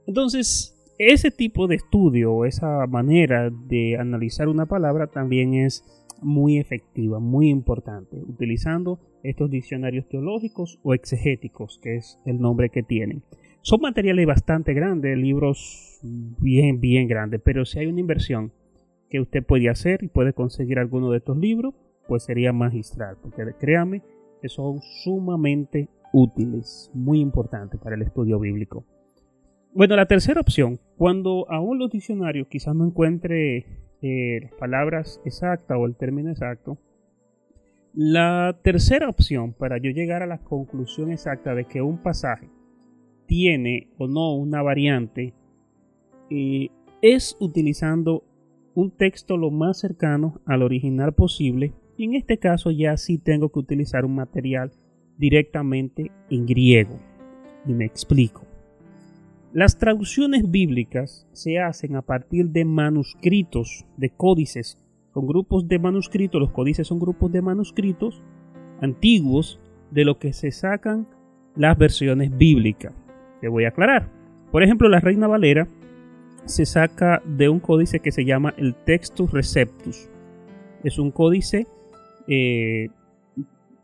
Entonces, 0.05 0.72
ese 0.97 1.31
tipo 1.31 1.67
de 1.67 1.75
estudio 1.75 2.45
esa 2.45 2.85
manera 2.87 3.49
de 3.49 3.97
analizar 3.97 4.47
una 4.47 4.65
palabra 4.65 5.07
también 5.07 5.53
es 5.53 5.83
muy 6.21 6.57
efectiva, 6.57 7.19
muy 7.19 7.49
importante, 7.49 8.17
utilizando 8.17 8.99
estos 9.23 9.49
diccionarios 9.49 10.07
teológicos 10.07 10.79
o 10.83 10.93
exegéticos, 10.93 11.79
que 11.81 11.95
es 11.95 12.19
el 12.25 12.39
nombre 12.39 12.69
que 12.69 12.83
tienen. 12.83 13.23
Son 13.61 13.81
materiales 13.81 14.25
bastante 14.25 14.73
grandes, 14.73 15.17
libros 15.17 15.99
bien, 16.03 16.79
bien 16.79 17.07
grandes, 17.07 17.41
pero 17.43 17.65
si 17.65 17.79
hay 17.79 17.87
una 17.87 18.01
inversión 18.01 18.51
que 19.09 19.19
usted 19.19 19.43
puede 19.43 19.69
hacer 19.69 20.03
y 20.03 20.07
puede 20.07 20.33
conseguir 20.33 20.79
alguno 20.79 21.11
de 21.11 21.17
estos 21.17 21.37
libros, 21.37 21.73
pues 22.07 22.23
sería 22.23 22.51
magistral, 22.51 23.17
porque 23.21 23.43
créame 23.59 24.01
que 24.41 24.49
son 24.49 24.81
sumamente 25.03 25.89
útiles, 26.11 26.91
muy 26.93 27.19
importantes 27.21 27.79
para 27.79 27.95
el 27.95 28.01
estudio 28.01 28.39
bíblico. 28.39 28.85
Bueno, 29.75 29.95
la 29.95 30.05
tercera 30.05 30.39
opción, 30.39 30.79
cuando 30.97 31.49
aún 31.49 31.79
los 31.79 31.89
diccionarios 31.89 32.47
quizás 32.47 32.75
no 32.75 32.85
encuentre 32.85 33.65
eh, 34.03 34.39
las 34.43 34.53
palabras 34.53 35.19
exactas 35.25 35.75
o 35.79 35.87
el 35.87 35.95
término 35.95 36.29
exacto, 36.29 36.77
la 37.95 38.59
tercera 38.61 39.09
opción 39.09 39.53
para 39.53 39.79
yo 39.79 39.89
llegar 39.89 40.21
a 40.21 40.27
la 40.27 40.37
conclusión 40.37 41.11
exacta 41.11 41.55
de 41.55 41.65
que 41.65 41.81
un 41.81 41.97
pasaje 41.97 42.49
tiene 43.25 43.87
o 43.97 44.07
no 44.07 44.35
una 44.35 44.61
variante 44.61 45.33
eh, 46.29 46.69
es 47.01 47.35
utilizando 47.39 48.23
un 48.75 48.91
texto 48.91 49.37
lo 49.37 49.49
más 49.49 49.79
cercano 49.79 50.39
al 50.45 50.61
original 50.61 51.13
posible 51.13 51.73
y 51.97 52.05
en 52.05 52.13
este 52.13 52.37
caso 52.37 52.69
ya 52.69 52.95
sí 52.95 53.17
tengo 53.17 53.49
que 53.49 53.59
utilizar 53.59 54.05
un 54.05 54.15
material 54.15 54.71
directamente 55.17 56.11
en 56.29 56.45
griego. 56.45 56.99
Y 57.65 57.73
me 57.73 57.85
explico. 57.85 58.52
Las 59.53 59.77
traducciones 59.77 60.49
bíblicas 60.49 61.27
se 61.31 61.59
hacen 61.59 61.95
a 61.95 62.01
partir 62.01 62.49
de 62.49 62.65
manuscritos, 62.65 63.85
de 63.97 64.09
códices, 64.09 64.79
con 65.11 65.27
grupos 65.27 65.67
de 65.67 65.77
manuscritos, 65.77 66.41
los 66.41 66.49
códices 66.49 66.87
son 66.87 66.97
grupos 66.97 67.31
de 67.31 67.43
manuscritos 67.43 68.23
antiguos 68.81 69.59
de 69.91 70.05
lo 70.05 70.17
que 70.17 70.33
se 70.33 70.49
sacan 70.49 71.05
las 71.55 71.77
versiones 71.77 72.35
bíblicas. 72.35 72.95
Te 73.41 73.47
voy 73.47 73.65
a 73.65 73.67
aclarar. 73.67 74.09
Por 74.51 74.63
ejemplo, 74.63 74.89
la 74.89 74.99
Reina 74.99 75.27
Valera 75.27 75.67
se 76.45 76.65
saca 76.65 77.21
de 77.23 77.47
un 77.47 77.59
códice 77.59 77.99
que 77.99 78.11
se 78.11 78.25
llama 78.25 78.55
el 78.57 78.73
Textus 78.73 79.31
Receptus. 79.31 80.09
Es 80.83 80.97
un 80.97 81.11
códice 81.11 81.67
eh, 82.27 82.89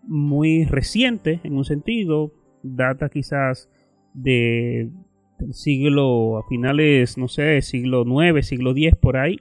muy 0.01 0.65
reciente 0.65 1.41
en 1.43 1.55
un 1.55 1.63
sentido, 1.63 2.31
data 2.63 3.07
quizás 3.09 3.69
de, 4.15 4.89
del 5.39 5.53
siglo, 5.53 6.37
a 6.37 6.47
finales, 6.47 7.17
no 7.17 7.27
sé, 7.27 7.61
siglo 7.61 8.03
9, 8.05 8.43
siglo 8.43 8.73
10 8.73 8.95
por 8.95 9.17
ahí, 9.17 9.37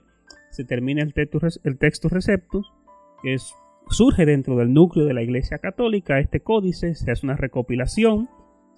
se 0.49 0.63
termina 0.63 1.03
el 1.03 1.13
Textus, 1.13 1.59
el 1.63 1.77
textus 1.77 2.11
Receptus, 2.11 2.73
que 3.21 3.33
es, 3.35 3.53
surge 3.89 4.25
dentro 4.25 4.55
del 4.55 4.73
núcleo 4.73 5.05
de 5.05 5.13
la 5.13 5.21
Iglesia 5.21 5.59
Católica, 5.59 6.19
este 6.19 6.39
códice, 6.39 6.95
se 6.95 7.11
hace 7.11 7.25
una 7.25 7.35
recopilación 7.35 8.29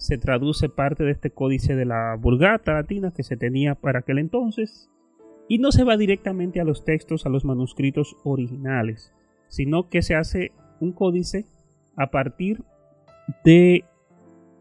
se 0.01 0.17
traduce 0.17 0.67
parte 0.67 1.03
de 1.03 1.11
este 1.11 1.29
códice 1.29 1.75
de 1.75 1.85
la 1.85 2.17
Vulgata 2.19 2.73
latina 2.73 3.13
que 3.15 3.21
se 3.21 3.37
tenía 3.37 3.75
para 3.75 3.99
aquel 3.99 4.17
entonces 4.17 4.89
y 5.47 5.59
no 5.59 5.71
se 5.71 5.83
va 5.83 5.95
directamente 5.95 6.59
a 6.59 6.63
los 6.63 6.83
textos, 6.83 7.27
a 7.27 7.29
los 7.29 7.45
manuscritos 7.45 8.17
originales, 8.23 9.13
sino 9.47 9.89
que 9.89 10.01
se 10.01 10.15
hace 10.15 10.53
un 10.79 10.91
códice 10.91 11.45
a 11.95 12.09
partir 12.09 12.63
de, 13.45 13.83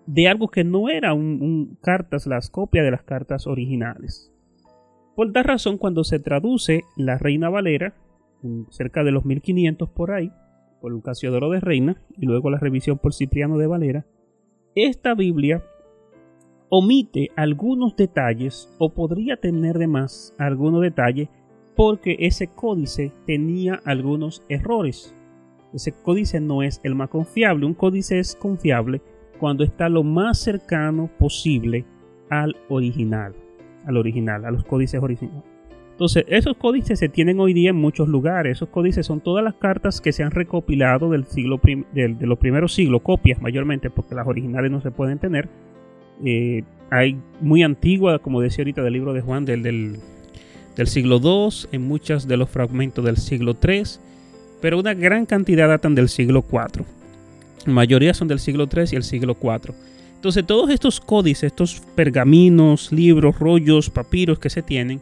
de 0.06 0.28
algo 0.28 0.48
que 0.48 0.64
no 0.64 0.88
era 0.88 1.14
un, 1.14 1.78
cartas, 1.82 2.26
las 2.26 2.50
copias 2.50 2.84
de 2.84 2.90
las 2.90 3.02
cartas 3.02 3.46
originales. 3.46 4.32
Por 5.14 5.32
tal 5.32 5.44
razón, 5.44 5.78
cuando 5.78 6.04
se 6.04 6.18
traduce 6.18 6.84
la 6.96 7.18
Reina 7.18 7.50
Valera, 7.50 7.94
cerca 8.70 9.04
de 9.04 9.12
los 9.12 9.24
1500 9.24 9.88
por 9.90 10.12
ahí, 10.12 10.32
por 10.80 11.00
Casiodoro 11.02 11.50
de 11.50 11.60
Reina, 11.60 12.02
y 12.16 12.26
luego 12.26 12.50
la 12.50 12.58
revisión 12.58 12.98
por 12.98 13.12
Cipriano 13.12 13.58
de 13.58 13.66
Valera, 13.66 14.06
esta 14.74 15.14
Biblia 15.14 15.62
omite 16.70 17.30
algunos 17.36 17.96
detalles 17.96 18.72
o 18.78 18.94
podría 18.94 19.36
tener 19.36 19.76
de 19.78 19.88
más 19.88 20.34
algunos 20.38 20.80
detalles 20.80 21.28
porque 21.76 22.16
ese 22.20 22.46
códice 22.46 23.12
tenía 23.26 23.80
algunos 23.84 24.44
errores. 24.48 25.14
Ese 25.72 25.92
códice 25.92 26.40
no 26.40 26.62
es 26.62 26.80
el 26.84 26.94
más 26.94 27.10
confiable. 27.10 27.66
Un 27.66 27.74
códice 27.74 28.18
es 28.18 28.36
confiable 28.36 29.02
cuando 29.40 29.64
está 29.64 29.88
lo 29.88 30.04
más 30.04 30.38
cercano 30.38 31.10
posible 31.18 31.86
al 32.28 32.54
original, 32.68 33.34
al 33.86 33.96
original, 33.96 34.44
a 34.44 34.50
los 34.50 34.64
códices 34.64 35.02
originales. 35.02 35.42
Entonces, 35.92 36.24
esos 36.28 36.56
códices 36.56 36.98
se 36.98 37.08
tienen 37.08 37.40
hoy 37.40 37.52
día 37.52 37.70
en 37.70 37.76
muchos 37.76 38.08
lugares. 38.08 38.58
Esos 38.58 38.68
códices 38.68 39.04
son 39.04 39.20
todas 39.20 39.42
las 39.42 39.54
cartas 39.54 40.00
que 40.00 40.12
se 40.12 40.22
han 40.22 40.30
recopilado 40.30 41.10
del 41.10 41.24
siglo 41.26 41.60
de, 41.92 42.16
los 42.20 42.38
primeros 42.38 42.74
siglos, 42.74 43.02
copias 43.02 43.40
mayormente, 43.40 43.90
porque 43.90 44.14
las 44.14 44.26
originales 44.26 44.70
no 44.70 44.80
se 44.80 44.90
pueden 44.90 45.18
tener. 45.18 45.48
Eh, 46.24 46.62
hay 46.90 47.18
muy 47.40 47.62
antiguas, 47.62 48.20
como 48.20 48.40
decía 48.40 48.62
ahorita 48.62 48.82
del 48.82 48.92
libro 48.92 49.12
de 49.12 49.20
Juan, 49.20 49.44
del, 49.44 49.62
del, 49.62 50.86
siglo 50.86 51.20
II, 51.22 51.68
en 51.72 51.82
muchos 51.82 52.26
de 52.26 52.36
los 52.36 52.48
fragmentos 52.48 53.04
del 53.04 53.16
siglo 53.16 53.54
III, 53.62 53.82
pero 54.60 54.78
una 54.78 54.94
gran 54.94 55.26
cantidad 55.26 55.68
datan 55.68 55.94
del 55.94 56.08
siglo 56.08 56.44
IV. 56.50 56.84
La 57.66 57.72
mayoría 57.72 58.14
son 58.14 58.28
del 58.28 58.40
siglo 58.40 58.68
III 58.72 58.84
y 58.92 58.96
el 58.96 59.02
siglo 59.02 59.36
IV. 59.40 59.74
Entonces, 60.14 60.46
todos 60.46 60.70
estos 60.70 61.00
códices, 61.00 61.44
estos 61.44 61.82
pergaminos, 61.94 62.92
libros, 62.92 63.38
rollos, 63.38 63.90
papiros 63.90 64.38
que 64.38 64.50
se 64.50 64.62
tienen, 64.62 65.00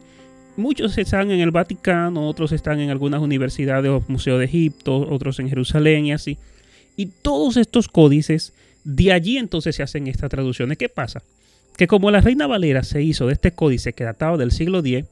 Muchos 0.59 0.97
están 0.97 1.31
en 1.31 1.39
el 1.39 1.51
Vaticano, 1.51 2.27
otros 2.27 2.51
están 2.51 2.81
en 2.81 2.89
algunas 2.89 3.21
universidades 3.21 3.89
o 3.89 4.03
museos 4.09 4.39
de 4.39 4.45
Egipto, 4.45 5.07
otros 5.09 5.39
en 5.39 5.47
Jerusalén 5.47 6.07
y 6.07 6.11
así. 6.11 6.37
Y 6.97 7.05
todos 7.05 7.55
estos 7.55 7.87
códices, 7.87 8.51
de 8.83 9.13
allí 9.13 9.37
entonces 9.37 9.77
se 9.77 9.83
hacen 9.83 10.07
estas 10.07 10.29
traducciones. 10.29 10.77
¿Qué 10.77 10.89
pasa? 10.89 11.23
Que 11.77 11.87
como 11.87 12.11
la 12.11 12.19
Reina 12.19 12.45
Valera 12.45 12.83
se 12.83 13.01
hizo 13.01 13.25
de 13.27 13.33
este 13.33 13.51
códice 13.51 13.93
que 13.93 14.03
databa 14.03 14.35
del 14.35 14.51
siglo 14.51 14.79
X, 14.79 15.05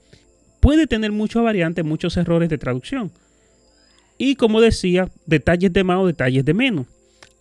puede 0.60 0.86
tener 0.86 1.14
muchas 1.14 1.44
variantes, 1.44 1.86
muchos 1.86 2.18
errores 2.18 2.50
de 2.50 2.58
traducción. 2.58 3.10
Y 4.18 4.36
como 4.36 4.60
decía, 4.60 5.10
detalles 5.28 5.72
de 5.72 5.86
más 5.86 6.00
o 6.00 6.08
detalles 6.08 6.44
de 6.44 6.54
menos. 6.54 6.88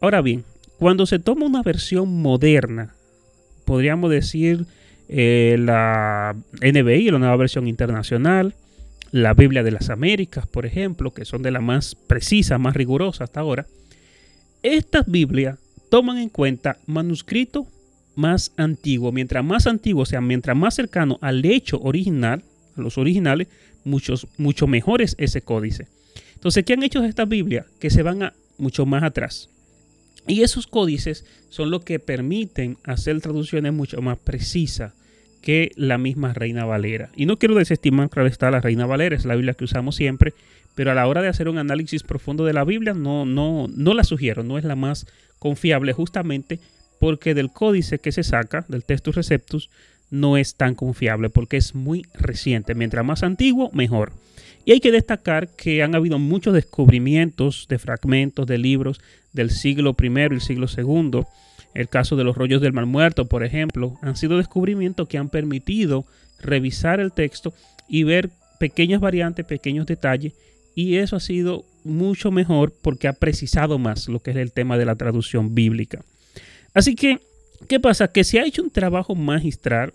Ahora 0.01 0.21
bien, 0.21 0.45
cuando 0.79 1.07
se 1.07 1.19
toma 1.19 1.47
una 1.47 1.63
versión 1.63 2.21
moderna, 2.21 2.95
podríamos 3.65 4.11
decir 4.11 4.67
eh, 5.09 5.57
la 5.59 6.37
NBI, 6.61 7.11
la 7.11 7.19
nueva 7.19 7.37
versión 7.37 7.67
internacional, 7.67 8.55
la 9.11 9.35
Biblia 9.35 9.63
de 9.63 9.71
las 9.71 9.89
Américas, 9.89 10.47
por 10.47 10.67
ejemplo, 10.67 11.15
que 11.15 11.25
son 11.25 11.43
de 11.43 11.51
las 11.51 11.63
más 11.63 11.95
precisas, 11.95 12.61
más 12.61 12.75
rigurosas 12.75 13.23
hasta 13.23 13.41
ahora. 13.41 13.67
Estas 14.63 15.07
Biblias 15.07 15.59
toman 15.91 16.19
en 16.19 16.29
cuenta 16.29 16.79
manuscritos 16.87 17.67
más 18.17 18.53
antiguos. 18.57 19.15
Mientras 19.15 19.45
más 19.45 19.67
antiguo 19.67 20.05
sea, 20.05 20.21
mientras 20.21 20.57
más 20.57 20.75
cercano 20.75 21.19
al 21.23 21.45
hecho 21.45 21.81
original, 21.81 22.43
a 22.77 22.81
los 22.81 22.99
originales, 22.99 23.49
muchos, 23.85 24.27
mucho 24.37 24.67
mejor 24.67 25.01
es 25.01 25.15
ese 25.19 25.41
códice. 25.41 25.87
Entonces, 26.35 26.65
¿qué 26.65 26.75
han 26.75 26.83
hecho 26.83 27.03
estas 27.05 27.29
Biblias? 27.29 27.67
Que 27.79 27.91
se 27.91 28.03
van 28.03 28.23
a 28.23 28.33
mucho 28.59 28.85
más 28.85 29.03
atrás. 29.03 29.49
Y 30.27 30.43
esos 30.43 30.67
códices 30.67 31.25
son 31.49 31.71
los 31.71 31.85
que 31.85 31.99
permiten 31.99 32.79
hacer 32.85 33.21
traducciones 33.21 33.73
mucho 33.73 34.01
más 34.03 34.19
precisas 34.19 34.93
que 35.41 35.71
la 35.77 35.99
misma 35.99 36.33
Reina 36.35 36.65
Valera. 36.65 37.11
Y 37.15 37.27
no 37.27 37.39
quiero 37.39 37.55
desestimar, 37.55 38.11
claro 38.11 38.29
está, 38.29 38.51
la 38.51 38.61
Reina 38.61 38.87
Valera, 38.87 39.15
es 39.15 39.25
la 39.25 39.37
Biblia 39.37 39.55
que 39.55 39.65
usamos 39.65 39.95
siempre, 39.95 40.35
pero 40.75 40.91
a 40.91 40.95
la 40.95 41.07
hora 41.07 41.23
de 41.23 41.29
hacer 41.29 41.49
un 41.49 41.59
análisis 41.59 42.03
profundo 42.03 42.45
de 42.45 42.53
la 42.53 42.65
Biblia 42.65 42.95
no, 42.95 43.25
no, 43.25 43.67
no 43.69 43.95
la 43.95 44.03
sugiero, 44.03 44.43
no 44.43 44.59
es 44.59 44.65
la 44.65 44.75
más 44.75 45.07
confiable 45.39 45.93
justamente 45.93 46.59
porque 46.99 47.35
del 47.35 47.51
códice 47.51 47.99
que 47.99 48.12
se 48.12 48.25
saca, 48.25 48.65
del 48.69 48.85
Textus 48.85 49.15
Receptus, 49.15 49.71
no 50.11 50.37
es 50.37 50.55
tan 50.55 50.75
confiable 50.75 51.31
porque 51.31 51.57
es 51.57 51.75
muy 51.75 52.07
reciente. 52.15 52.75
Mientras 52.75 53.05
más 53.05 53.23
antiguo, 53.23 53.71
mejor. 53.73 54.12
Y 54.65 54.73
hay 54.73 54.81
que 54.81 54.93
destacar 54.93 55.49
que 55.49 55.83
han 55.83 55.95
habido 55.95 56.19
muchos 56.19 56.55
descubrimientos 56.55 57.67
de 57.69 57.79
fragmentos 57.79 58.47
de 58.47 58.59
libros 58.59 59.01
del 59.37 59.51
siglo 59.51 59.94
I 60.01 60.35
y 60.35 60.40
siglo 60.40 60.66
II. 60.77 61.22
El 61.75 61.88
caso 61.88 62.16
de 62.16 62.25
los 62.25 62.37
rollos 62.37 62.61
del 62.61 62.72
Mar 62.72 62.87
Muerto, 62.87 63.27
por 63.27 63.44
ejemplo, 63.44 63.99
han 64.03 64.16
sido 64.16 64.38
descubrimientos 64.38 65.07
que 65.07 65.18
han 65.18 65.29
permitido 65.29 66.07
revisar 66.40 66.99
el 66.99 67.12
texto 67.12 67.55
y 67.88 68.03
ver 68.03 68.31
pequeñas 68.59 69.01
variantes, 69.01 69.46
pequeños 69.46 69.87
detalles. 69.87 70.33
Y 70.75 70.96
eso 70.96 71.16
ha 71.16 71.20
sido 71.20 71.64
mucho 71.85 72.31
mejor 72.31 72.72
porque 72.83 73.09
ha 73.09 73.12
precisado 73.12 73.79
más 73.79 74.09
lo 74.09 74.20
que 74.20 74.33
es 74.33 74.37
el 74.37 74.53
tema 74.53 74.77
de 74.77 74.87
la 74.87 74.96
traducción 74.96 75.55
bíblica. 75.55 76.05
Así 76.75 76.94
que, 76.94 77.20
¿qué 77.68 77.79
pasa? 77.79 78.09
Que 78.09 78.25
se 78.25 78.40
ha 78.40 78.46
hecho 78.46 78.62
un 78.62 78.70
trabajo 78.70 79.14
magistral 79.14 79.94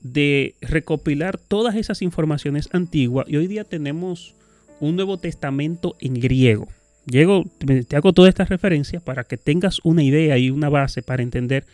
de 0.00 0.54
recopilar 0.60 1.38
todas 1.38 1.76
esas 1.76 2.02
informaciones 2.02 2.68
antiguas 2.72 3.26
y 3.28 3.36
hoy 3.36 3.46
día 3.46 3.64
tenemos 3.64 4.34
un 4.80 4.96
Nuevo 4.96 5.16
Testamento 5.18 5.96
en 6.00 6.14
griego. 6.14 6.68
Llego, 7.06 7.44
te 7.88 7.96
hago 7.96 8.12
todas 8.12 8.28
estas 8.28 8.48
referencias 8.48 9.02
para 9.02 9.24
que 9.24 9.36
tengas 9.36 9.80
una 9.82 10.02
idea 10.02 10.38
y 10.38 10.50
una 10.50 10.68
base 10.68 11.02
para 11.02 11.22
entender 11.22 11.64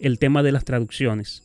el 0.00 0.18
tema 0.18 0.42
de 0.42 0.52
las 0.52 0.64
traducciones. 0.64 1.42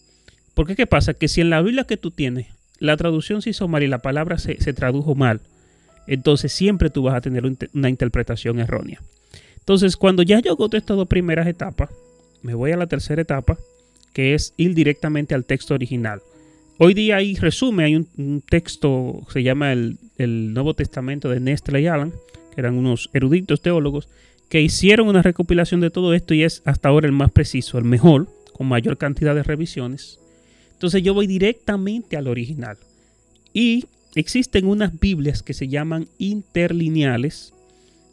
Porque 0.54 0.76
qué 0.76 0.88
pasa? 0.88 1.14
Que 1.14 1.28
si 1.28 1.42
en 1.42 1.52
la 1.52 1.62
Biblia 1.62 1.84
que 1.84 1.98
tú 1.98 2.12
tienes 2.12 2.48
la 2.80 2.98
traducción 2.98 3.42
se 3.42 3.52
hizo 3.52 3.68
mal 3.68 3.84
y 3.84 3.88
la 3.88 4.00
palabra 4.00 4.38
se, 4.38 4.62
se 4.62 4.74
tradujo 4.74 5.16
mal, 5.16 5.42
entonces 6.08 6.54
siempre 6.54 6.90
tú 6.90 7.04
vas 7.04 7.16
a 7.16 7.22
tener 7.22 7.44
una 7.74 7.90
interpretación 7.90 8.60
errónea. 8.60 9.02
Entonces 9.60 9.98
cuando 9.98 10.24
ya 10.24 10.40
yo 10.40 10.52
agoto 10.52 10.78
estas 10.78 10.98
dos 10.98 11.08
primeras 11.08 11.48
etapas, 11.48 11.90
me 12.42 12.54
voy 12.54 12.72
a 12.72 12.78
la 12.78 12.88
tercera 12.88 13.22
etapa, 13.22 13.58
que 14.14 14.34
es 14.34 14.54
ir 14.58 14.74
directamente 14.74 15.36
al 15.36 15.46
texto 15.46 15.74
original. 15.74 16.22
Hoy 16.78 16.94
día 16.94 17.18
hay 17.18 17.36
resumen, 17.36 17.86
hay 17.86 17.96
un, 17.96 18.42
texto, 18.48 19.22
se 19.32 19.42
llama 19.42 19.74
el, 19.74 19.98
Nuevo 20.54 20.76
Testamento 20.76 21.30
de 21.30 21.40
Nestle 21.40 21.82
y 21.82 21.88
Allen, 21.88 22.14
eran 22.58 22.78
unos 22.78 23.10
eruditos 23.14 23.62
teólogos, 23.62 24.10
que 24.50 24.62
hicieron 24.62 25.08
una 25.08 25.22
recopilación 25.22 25.82
de 25.82 25.90
todo 25.90 26.14
esto 26.14 26.34
y 26.34 26.44
es 26.44 26.62
hasta 26.66 26.90
ahora 26.90 27.08
el 27.08 27.14
más 27.14 27.32
preciso, 27.32 27.78
el 27.78 27.84
mejor, 27.84 28.28
con 28.54 28.68
mayor 28.68 28.98
cantidad 28.98 29.36
de 29.36 29.44
revisiones. 29.44 30.20
Entonces 30.74 31.04
yo 31.04 31.14
voy 31.14 31.28
directamente 31.28 32.18
al 32.18 32.28
original. 32.28 32.78
Y 33.54 33.86
existen 34.16 34.68
unas 34.68 35.00
Biblias 35.00 35.44
que 35.44 35.54
se 35.54 35.68
llaman 35.68 36.08
interlineales, 36.18 37.54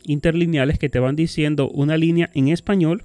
interlineales 0.05 0.79
que 0.79 0.89
te 0.89 0.99
van 0.99 1.17
diciendo 1.17 1.69
una 1.71 1.97
línea 1.97 2.31
en 2.35 2.49
español 2.49 3.05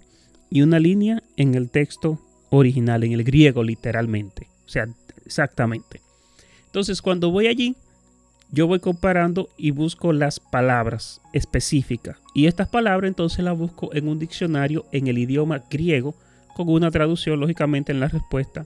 y 0.49 0.62
una 0.62 0.80
línea 0.80 1.23
en 1.38 1.56
el 1.56 1.69
texto 1.69 2.19
original, 2.49 3.04
en 3.04 3.13
el 3.13 3.23
griego 3.23 3.63
literalmente. 3.63 4.47
O 4.65 4.69
sea, 4.69 4.88
exactamente. 5.25 6.02
Entonces 6.65 7.02
cuando 7.02 7.32
voy 7.32 7.47
allí, 7.47 7.75
yo 8.51 8.67
voy 8.67 8.79
comparando 8.79 9.49
y 9.57 9.71
busco 9.71 10.12
las 10.12 10.39
palabras 10.39 11.21
específicas. 11.33 12.17
Y 12.33 12.47
estas 12.47 12.67
palabras 12.67 13.07
entonces 13.07 13.43
las 13.43 13.57
busco 13.57 13.93
en 13.93 14.07
un 14.07 14.19
diccionario 14.19 14.85
en 14.91 15.07
el 15.07 15.17
idioma 15.17 15.63
griego 15.69 16.15
con 16.55 16.69
una 16.69 16.91
traducción 16.91 17.39
lógicamente 17.39 17.91
en 17.91 17.99
la 17.99 18.07
respuesta 18.07 18.65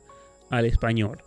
al 0.50 0.66
español. 0.66 1.20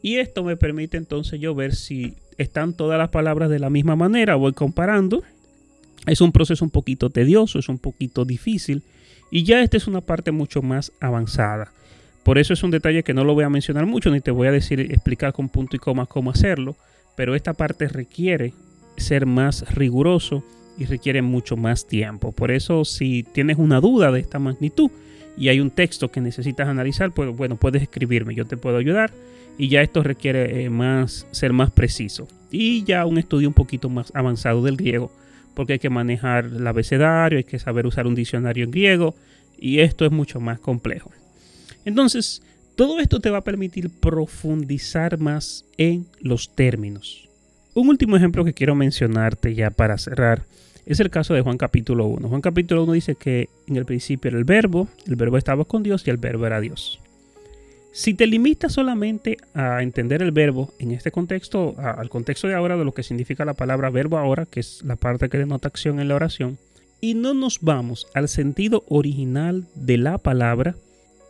Y 0.00 0.16
esto 0.16 0.44
me 0.44 0.56
permite 0.56 0.96
entonces 0.96 1.40
yo 1.40 1.54
ver 1.54 1.74
si 1.74 2.16
están 2.38 2.74
todas 2.74 2.98
las 2.98 3.10
palabras 3.10 3.50
de 3.50 3.58
la 3.58 3.70
misma 3.70 3.96
manera. 3.96 4.36
Voy 4.36 4.52
comparando. 4.52 5.22
Es 6.06 6.20
un 6.20 6.32
proceso 6.32 6.64
un 6.64 6.70
poquito 6.70 7.10
tedioso, 7.10 7.58
es 7.58 7.68
un 7.68 7.78
poquito 7.78 8.24
difícil 8.24 8.82
y 9.30 9.44
ya 9.44 9.62
esta 9.62 9.76
es 9.76 9.86
una 9.86 10.00
parte 10.00 10.32
mucho 10.32 10.60
más 10.60 10.92
avanzada. 11.00 11.72
Por 12.24 12.38
eso 12.38 12.52
es 12.52 12.62
un 12.62 12.70
detalle 12.70 13.02
que 13.02 13.14
no 13.14 13.24
lo 13.24 13.34
voy 13.34 13.44
a 13.44 13.48
mencionar 13.48 13.86
mucho, 13.86 14.10
ni 14.10 14.20
te 14.20 14.30
voy 14.30 14.48
a 14.48 14.52
decir, 14.52 14.80
explicar 14.80 15.32
con 15.32 15.48
punto 15.48 15.76
y 15.76 15.78
coma 15.78 16.06
cómo 16.06 16.30
hacerlo. 16.30 16.76
Pero 17.16 17.34
esta 17.34 17.52
parte 17.54 17.88
requiere 17.88 18.54
ser 18.96 19.26
más 19.26 19.74
riguroso 19.74 20.44
y 20.78 20.86
requiere 20.86 21.22
mucho 21.22 21.56
más 21.56 21.86
tiempo. 21.86 22.32
Por 22.32 22.50
eso 22.50 22.84
si 22.84 23.22
tienes 23.22 23.58
una 23.58 23.80
duda 23.80 24.10
de 24.10 24.20
esta 24.20 24.38
magnitud 24.38 24.90
y 25.36 25.48
hay 25.48 25.60
un 25.60 25.70
texto 25.70 26.10
que 26.10 26.20
necesitas 26.20 26.68
analizar, 26.68 27.12
pues 27.12 27.34
bueno, 27.36 27.56
puedes 27.56 27.82
escribirme, 27.82 28.34
yo 28.34 28.46
te 28.46 28.56
puedo 28.56 28.76
ayudar. 28.76 29.12
Y 29.58 29.68
ya 29.68 29.82
esto 29.82 30.02
requiere 30.02 30.64
eh, 30.64 30.70
más, 30.70 31.26
ser 31.30 31.52
más 31.52 31.70
preciso. 31.70 32.26
Y 32.50 32.84
ya 32.84 33.04
un 33.04 33.18
estudio 33.18 33.48
un 33.48 33.54
poquito 33.54 33.90
más 33.90 34.10
avanzado 34.14 34.62
del 34.62 34.76
griego 34.76 35.12
porque 35.54 35.74
hay 35.74 35.78
que 35.78 35.90
manejar 35.90 36.46
el 36.46 36.66
abecedario, 36.66 37.38
hay 37.38 37.44
que 37.44 37.58
saber 37.58 37.86
usar 37.86 38.06
un 38.06 38.14
diccionario 38.14 38.64
en 38.64 38.70
griego 38.70 39.14
y 39.58 39.80
esto 39.80 40.04
es 40.04 40.12
mucho 40.12 40.40
más 40.40 40.60
complejo. 40.60 41.10
Entonces, 41.84 42.42
todo 42.76 43.00
esto 43.00 43.20
te 43.20 43.30
va 43.30 43.38
a 43.38 43.44
permitir 43.44 43.90
profundizar 43.90 45.18
más 45.18 45.64
en 45.76 46.06
los 46.20 46.54
términos. 46.54 47.28
Un 47.74 47.88
último 47.88 48.16
ejemplo 48.16 48.44
que 48.44 48.54
quiero 48.54 48.74
mencionarte 48.74 49.54
ya 49.54 49.70
para 49.70 49.98
cerrar 49.98 50.44
es 50.84 51.00
el 51.00 51.10
caso 51.10 51.34
de 51.34 51.42
Juan 51.42 51.58
capítulo 51.58 52.06
1. 52.06 52.28
Juan 52.28 52.40
capítulo 52.40 52.84
1 52.84 52.92
dice 52.92 53.14
que 53.14 53.48
en 53.66 53.76
el 53.76 53.84
principio 53.84 54.28
era 54.28 54.38
el 54.38 54.44
verbo, 54.44 54.88
el 55.06 55.16
verbo 55.16 55.38
estaba 55.38 55.64
con 55.64 55.82
Dios 55.82 56.06
y 56.06 56.10
el 56.10 56.16
verbo 56.16 56.46
era 56.46 56.60
Dios. 56.60 57.00
Si 57.92 58.14
te 58.14 58.26
limitas 58.26 58.72
solamente 58.72 59.36
a 59.54 59.82
entender 59.82 60.22
el 60.22 60.32
verbo 60.32 60.72
en 60.78 60.92
este 60.92 61.10
contexto, 61.10 61.74
al 61.78 62.08
contexto 62.08 62.48
de 62.48 62.54
ahora 62.54 62.78
de 62.78 62.84
lo 62.84 62.94
que 62.94 63.02
significa 63.02 63.44
la 63.44 63.52
palabra 63.52 63.90
verbo 63.90 64.16
ahora, 64.16 64.46
que 64.46 64.60
es 64.60 64.82
la 64.82 64.96
parte 64.96 65.28
que 65.28 65.36
denota 65.38 65.68
acción 65.68 66.00
en 66.00 66.08
la 66.08 66.14
oración, 66.14 66.58
y 67.02 67.14
no 67.14 67.34
nos 67.34 67.60
vamos 67.60 68.06
al 68.14 68.28
sentido 68.28 68.84
original 68.88 69.66
de 69.74 69.98
la 69.98 70.16
palabra, 70.16 70.74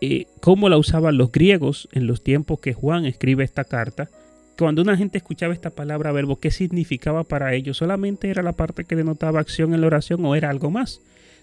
eh, 0.04 0.26
como 0.40 0.68
la 0.68 0.78
usaban 0.78 1.16
los 1.16 1.30
griegos 1.30 1.88
en 1.92 2.08
los 2.08 2.24
tiempos 2.24 2.58
que 2.58 2.72
Juan 2.72 3.06
escribe 3.06 3.44
esta 3.44 3.62
carta, 3.62 4.10
cuando 4.58 4.82
una 4.82 4.96
gente 4.96 5.18
escuchaba 5.18 5.54
esta 5.54 5.70
palabra 5.70 6.10
verbo, 6.10 6.40
¿qué 6.40 6.50
significaba 6.50 7.22
para 7.22 7.54
ellos? 7.54 7.76
¿Solamente 7.76 8.28
era 8.28 8.42
la 8.42 8.52
parte 8.52 8.84
que 8.84 8.96
denotaba 8.96 9.38
acción 9.38 9.74
en 9.74 9.80
la 9.80 9.86
oración 9.86 10.24
o 10.24 10.34
era 10.34 10.50
algo 10.50 10.72
más? 10.72 11.00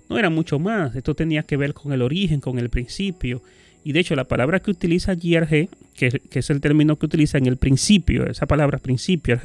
No 0.10 0.20
era 0.20 0.30
mucho 0.30 0.60
más, 0.60 0.94
esto 0.94 1.16
tenía 1.16 1.44
que 1.44 1.56
ver 1.56 1.74
con 1.74 1.94
el 1.94 2.02
origen, 2.02 2.42
con 2.42 2.60
el 2.60 2.70
principio, 2.70 3.42
y 3.82 3.94
de 3.94 4.02
hecho, 4.02 4.14
la 4.16 4.26
palabra 4.26 4.60
que 4.60 4.72
utiliza 4.72 5.16
GRG, 5.16 5.70
que, 5.96 6.22
es 6.30 6.50
el 6.50 6.60
término 6.60 6.98
que 6.98 7.06
utiliza 7.06 7.38
en 7.38 7.46
el 7.46 7.56
principio, 7.56 8.28
esa 8.28 8.46
palabra 8.46 8.78
principio, 8.78 9.40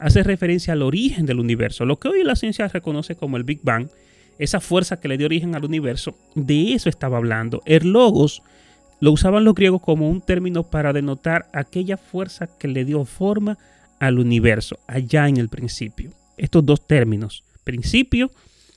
hace 0.00 0.22
referencia 0.24 0.72
al 0.72 0.82
origen 0.82 1.26
del 1.26 1.38
universo. 1.38 1.84
Lo 1.84 2.00
que 2.00 2.08
hoy 2.08 2.24
la 2.24 2.34
ciencia 2.34 2.66
reconoce 2.66 3.14
como 3.14 3.36
el 3.36 3.44
Big 3.44 3.60
Bang, 3.62 3.88
esa 4.38 4.60
fuerza 4.60 5.00
que 5.00 5.08
le 5.08 5.18
dio 5.18 5.26
origen 5.26 5.54
al 5.54 5.64
universo, 5.64 6.16
de 6.34 6.74
eso 6.74 6.88
estaba 6.88 7.16
hablando. 7.16 7.62
El 7.66 7.92
logos 7.92 8.42
lo 9.00 9.12
usaban 9.12 9.44
los 9.44 9.54
griegos 9.54 9.80
como 9.80 10.08
un 10.08 10.20
término 10.20 10.64
para 10.64 10.92
denotar 10.92 11.48
aquella 11.52 11.96
fuerza 11.96 12.48
que 12.58 12.68
le 12.68 12.84
dio 12.84 13.04
forma 13.04 13.58
al 13.98 14.18
universo, 14.18 14.78
allá 14.86 15.28
en 15.28 15.36
el 15.36 15.48
principio. 15.48 16.10
Estos 16.36 16.64
dos 16.64 16.86
términos, 16.86 17.44
principio, 17.64 18.30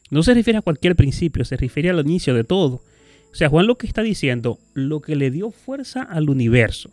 no 0.09 0.23
se 0.23 0.33
refiere 0.33 0.59
a 0.59 0.61
cualquier 0.61 0.95
principio, 0.95 1.45
se 1.45 1.57
refiere 1.57 1.89
al 1.89 1.99
inicio 1.99 2.33
de 2.33 2.43
todo. 2.43 2.81
O 3.31 3.35
sea, 3.35 3.49
Juan 3.49 3.65
lo 3.65 3.77
que 3.77 3.87
está 3.87 4.01
diciendo, 4.01 4.59
lo 4.73 5.01
que 5.01 5.15
le 5.15 5.31
dio 5.31 5.51
fuerza 5.51 6.03
al 6.03 6.29
universo, 6.29 6.91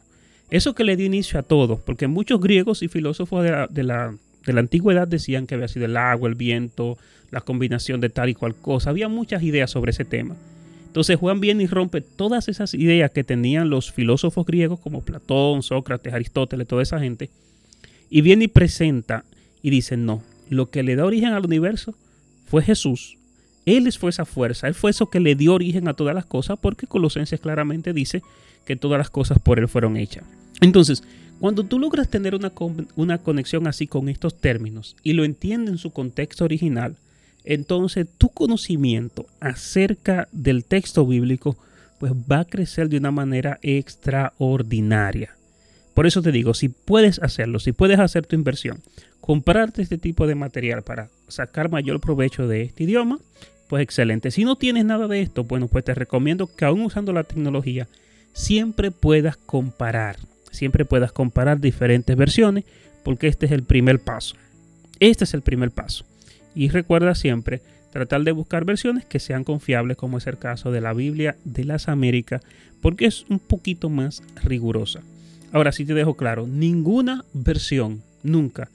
eso 0.50 0.74
que 0.74 0.84
le 0.84 0.96
dio 0.96 1.06
inicio 1.06 1.38
a 1.38 1.42
todo, 1.42 1.82
porque 1.84 2.06
muchos 2.06 2.40
griegos 2.40 2.82
y 2.82 2.88
filósofos 2.88 3.44
de 3.70 3.82
la, 3.82 4.14
antigüedad 4.46 5.08
decían 5.08 5.46
que 5.46 5.56
había 5.56 5.68
sido 5.68 5.86
el 5.86 5.96
agua, 5.96 6.28
el 6.28 6.36
viento, 6.36 6.96
la 7.30 7.40
combinación 7.40 8.00
de 8.00 8.08
tal 8.08 8.28
y 8.28 8.34
cual 8.34 8.54
cosa, 8.54 8.90
había 8.90 9.08
muchas 9.08 9.42
ideas 9.42 9.70
sobre 9.70 9.90
ese 9.90 10.04
tema. 10.04 10.36
Entonces 10.86 11.16
Juan 11.16 11.40
viene 11.40 11.64
y 11.64 11.66
rompe 11.66 12.00
todas 12.00 12.48
esas 12.48 12.74
ideas 12.74 13.10
que 13.10 13.24
tenían 13.24 13.70
los 13.70 13.92
filósofos 13.92 14.46
griegos 14.46 14.80
como 14.80 15.02
Platón, 15.02 15.62
Sócrates, 15.62 16.12
Aristóteles, 16.12 16.66
toda 16.66 16.82
esa 16.82 16.98
gente, 16.98 17.30
y 18.10 18.22
viene 18.22 18.44
y 18.44 18.48
presenta 18.48 19.24
y 19.62 19.70
dice, 19.70 19.96
no, 19.96 20.22
lo 20.48 20.70
que 20.70 20.82
le 20.82 20.96
da 20.96 21.04
origen 21.04 21.34
al 21.34 21.44
universo 21.44 21.94
fue 22.46 22.62
Jesús, 22.62 23.18
él 23.76 23.92
fue 23.92 24.08
esa 24.08 24.24
fuerza, 24.24 24.66
Él 24.66 24.74
fue 24.74 24.90
eso 24.90 25.10
que 25.10 25.20
le 25.20 25.34
dio 25.34 25.52
origen 25.52 25.88
a 25.88 25.94
todas 25.94 26.14
las 26.14 26.24
cosas, 26.24 26.58
porque 26.58 26.86
Colosenses 26.86 27.38
claramente 27.38 27.92
dice 27.92 28.22
que 28.64 28.76
todas 28.76 28.96
las 28.96 29.10
cosas 29.10 29.38
por 29.38 29.58
Él 29.58 29.68
fueron 29.68 29.98
hechas. 29.98 30.24
Entonces, 30.62 31.04
cuando 31.38 31.64
tú 31.64 31.78
logras 31.78 32.08
tener 32.08 32.34
una, 32.34 32.50
una 32.96 33.18
conexión 33.18 33.66
así 33.66 33.86
con 33.86 34.08
estos 34.08 34.40
términos 34.40 34.96
y 35.02 35.12
lo 35.12 35.24
entiendes 35.24 35.72
en 35.72 35.78
su 35.78 35.90
contexto 35.90 36.44
original, 36.44 36.96
entonces 37.44 38.06
tu 38.18 38.28
conocimiento 38.28 39.26
acerca 39.40 40.28
del 40.32 40.64
texto 40.64 41.06
bíblico 41.06 41.56
pues 41.98 42.12
va 42.12 42.40
a 42.40 42.44
crecer 42.44 42.88
de 42.88 42.98
una 42.98 43.10
manera 43.10 43.58
extraordinaria. 43.62 45.34
Por 45.94 46.06
eso 46.06 46.22
te 46.22 46.30
digo, 46.30 46.54
si 46.54 46.68
puedes 46.68 47.20
hacerlo, 47.20 47.58
si 47.58 47.72
puedes 47.72 47.98
hacer 47.98 48.24
tu 48.24 48.36
inversión, 48.36 48.80
comprarte 49.20 49.82
este 49.82 49.98
tipo 49.98 50.26
de 50.26 50.36
material 50.36 50.82
para 50.82 51.08
sacar 51.26 51.70
mayor 51.70 52.00
provecho 52.00 52.46
de 52.46 52.62
este 52.62 52.84
idioma, 52.84 53.18
pues 53.68 53.82
excelente. 53.82 54.30
Si 54.30 54.44
no 54.44 54.56
tienes 54.56 54.84
nada 54.84 55.08
de 55.08 55.20
esto, 55.20 55.44
bueno, 55.44 55.68
pues 55.68 55.84
te 55.84 55.94
recomiendo 55.94 56.46
que 56.46 56.64
aún 56.64 56.82
usando 56.82 57.12
la 57.12 57.24
tecnología, 57.24 57.88
siempre 58.32 58.90
puedas 58.90 59.36
comparar. 59.36 60.16
Siempre 60.50 60.84
puedas 60.84 61.12
comparar 61.12 61.60
diferentes 61.60 62.16
versiones, 62.16 62.64
porque 63.04 63.26
este 63.26 63.46
es 63.46 63.52
el 63.52 63.62
primer 63.64 64.00
paso. 64.00 64.36
Este 65.00 65.24
es 65.24 65.34
el 65.34 65.42
primer 65.42 65.70
paso. 65.70 66.04
Y 66.58 66.70
recuerda 66.70 67.14
siempre 67.14 67.62
tratar 67.92 68.24
de 68.24 68.32
buscar 68.32 68.64
versiones 68.64 69.04
que 69.04 69.20
sean 69.20 69.44
confiables, 69.44 69.96
como 69.96 70.18
es 70.18 70.26
el 70.26 70.38
caso 70.38 70.72
de 70.72 70.80
la 70.80 70.92
Biblia 70.92 71.36
de 71.44 71.64
las 71.64 71.86
Américas, 71.88 72.42
porque 72.82 73.06
es 73.06 73.26
un 73.28 73.38
poquito 73.38 73.88
más 73.90 74.24
rigurosa. 74.42 75.02
Ahora 75.52 75.70
sí 75.70 75.84
te 75.84 75.94
dejo 75.94 76.14
claro, 76.14 76.48
ninguna 76.48 77.24
versión 77.32 78.02
nunca 78.24 78.70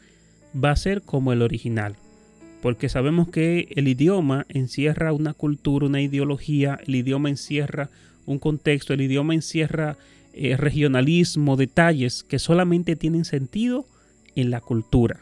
va 0.56 0.72
a 0.72 0.78
ser 0.78 1.02
como 1.02 1.34
el 1.34 1.42
original, 1.42 1.98
porque 2.62 2.88
sabemos 2.88 3.28
que 3.28 3.68
el 3.76 3.90
idioma 3.90 4.46
encierra 4.48 5.12
una 5.12 5.34
cultura, 5.34 5.86
una 5.86 6.00
ideología, 6.00 6.80
el 6.88 6.96
idioma 6.96 7.30
encierra 7.30 7.90
un 8.26 8.40
contexto, 8.40 8.94
el 8.94 9.02
idioma 9.02 9.34
encierra 9.34 9.98
eh, 10.32 10.56
regionalismo, 10.56 11.58
detalles 11.58 12.24
que 12.24 12.40
solamente 12.40 12.96
tienen 12.96 13.26
sentido 13.26 13.86
en 14.38 14.52
la 14.52 14.62
cultura. 14.62 15.20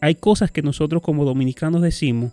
Hay 0.00 0.14
cosas 0.14 0.50
que 0.50 0.62
nosotros 0.62 1.02
como 1.02 1.24
dominicanos 1.24 1.82
decimos 1.82 2.32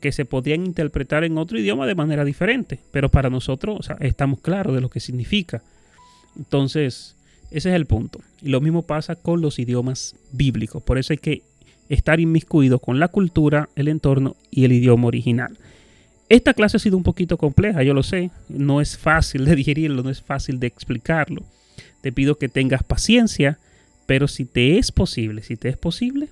que 0.00 0.12
se 0.12 0.24
podrían 0.24 0.66
interpretar 0.66 1.24
en 1.24 1.38
otro 1.38 1.58
idioma 1.58 1.86
de 1.86 1.94
manera 1.94 2.24
diferente, 2.24 2.78
pero 2.90 3.08
para 3.08 3.30
nosotros 3.30 3.88
estamos 4.00 4.40
claros 4.40 4.74
de 4.74 4.80
lo 4.80 4.90
que 4.90 5.00
significa. 5.00 5.62
Entonces, 6.36 7.16
ese 7.50 7.70
es 7.70 7.74
el 7.74 7.86
punto. 7.86 8.20
Y 8.42 8.50
lo 8.50 8.60
mismo 8.60 8.82
pasa 8.82 9.16
con 9.16 9.40
los 9.40 9.58
idiomas 9.58 10.14
bíblicos. 10.32 10.82
Por 10.82 10.98
eso 10.98 11.12
hay 11.12 11.18
que 11.18 11.42
estar 11.88 12.20
inmiscuido 12.20 12.78
con 12.78 12.98
la 12.98 13.08
cultura, 13.08 13.68
el 13.76 13.88
entorno 13.88 14.36
y 14.50 14.64
el 14.64 14.72
idioma 14.72 15.06
original. 15.06 15.56
Esta 16.28 16.54
clase 16.54 16.76
ha 16.76 16.80
sido 16.80 16.96
un 16.96 17.04
poquito 17.04 17.38
compleja, 17.38 17.82
yo 17.82 17.94
lo 17.94 18.02
sé. 18.02 18.30
No 18.48 18.80
es 18.80 18.98
fácil 18.98 19.44
de 19.44 19.56
digerirlo, 19.56 20.02
no 20.02 20.10
es 20.10 20.20
fácil 20.20 20.58
de 20.58 20.66
explicarlo. 20.66 21.42
Te 22.00 22.12
pido 22.12 22.36
que 22.36 22.48
tengas 22.48 22.82
paciencia, 22.82 23.58
pero 24.06 24.28
si 24.28 24.44
te 24.44 24.78
es 24.78 24.92
posible, 24.92 25.42
si 25.42 25.56
te 25.56 25.68
es 25.68 25.76
posible, 25.76 26.28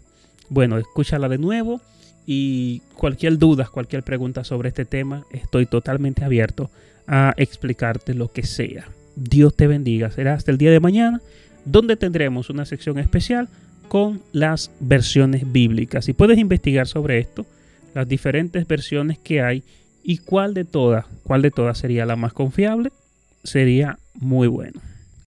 bueno, 0.48 0.78
escúchala 0.78 1.28
de 1.28 1.38
nuevo 1.38 1.80
y 2.26 2.80
cualquier 2.96 3.38
duda, 3.38 3.68
cualquier 3.72 4.02
pregunta 4.02 4.44
sobre 4.44 4.68
este 4.68 4.84
tema, 4.84 5.24
estoy 5.30 5.66
totalmente 5.66 6.24
abierto 6.24 6.70
a 7.06 7.34
explicarte 7.36 8.14
lo 8.14 8.32
que 8.32 8.44
sea. 8.44 8.88
Dios 9.16 9.54
te 9.54 9.66
bendiga. 9.66 10.10
Será 10.10 10.34
hasta 10.34 10.50
el 10.50 10.58
día 10.58 10.70
de 10.70 10.80
mañana, 10.80 11.20
donde 11.64 11.96
tendremos 11.96 12.50
una 12.50 12.64
sección 12.64 12.98
especial 12.98 13.48
con 13.88 14.22
las 14.32 14.70
versiones 14.80 15.50
bíblicas. 15.52 16.08
Y 16.08 16.12
puedes 16.12 16.38
investigar 16.38 16.86
sobre 16.86 17.18
esto, 17.18 17.46
las 17.94 18.08
diferentes 18.08 18.66
versiones 18.66 19.18
que 19.18 19.40
hay 19.40 19.62
y 20.02 20.18
cuál 20.18 20.54
de 20.54 20.64
todas, 20.64 21.06
cuál 21.22 21.42
de 21.42 21.50
todas 21.50 21.78
sería 21.78 22.06
la 22.06 22.16
más 22.16 22.32
confiable, 22.32 22.90
sería 23.42 23.98
muy 24.14 24.48
bueno. 24.48 24.80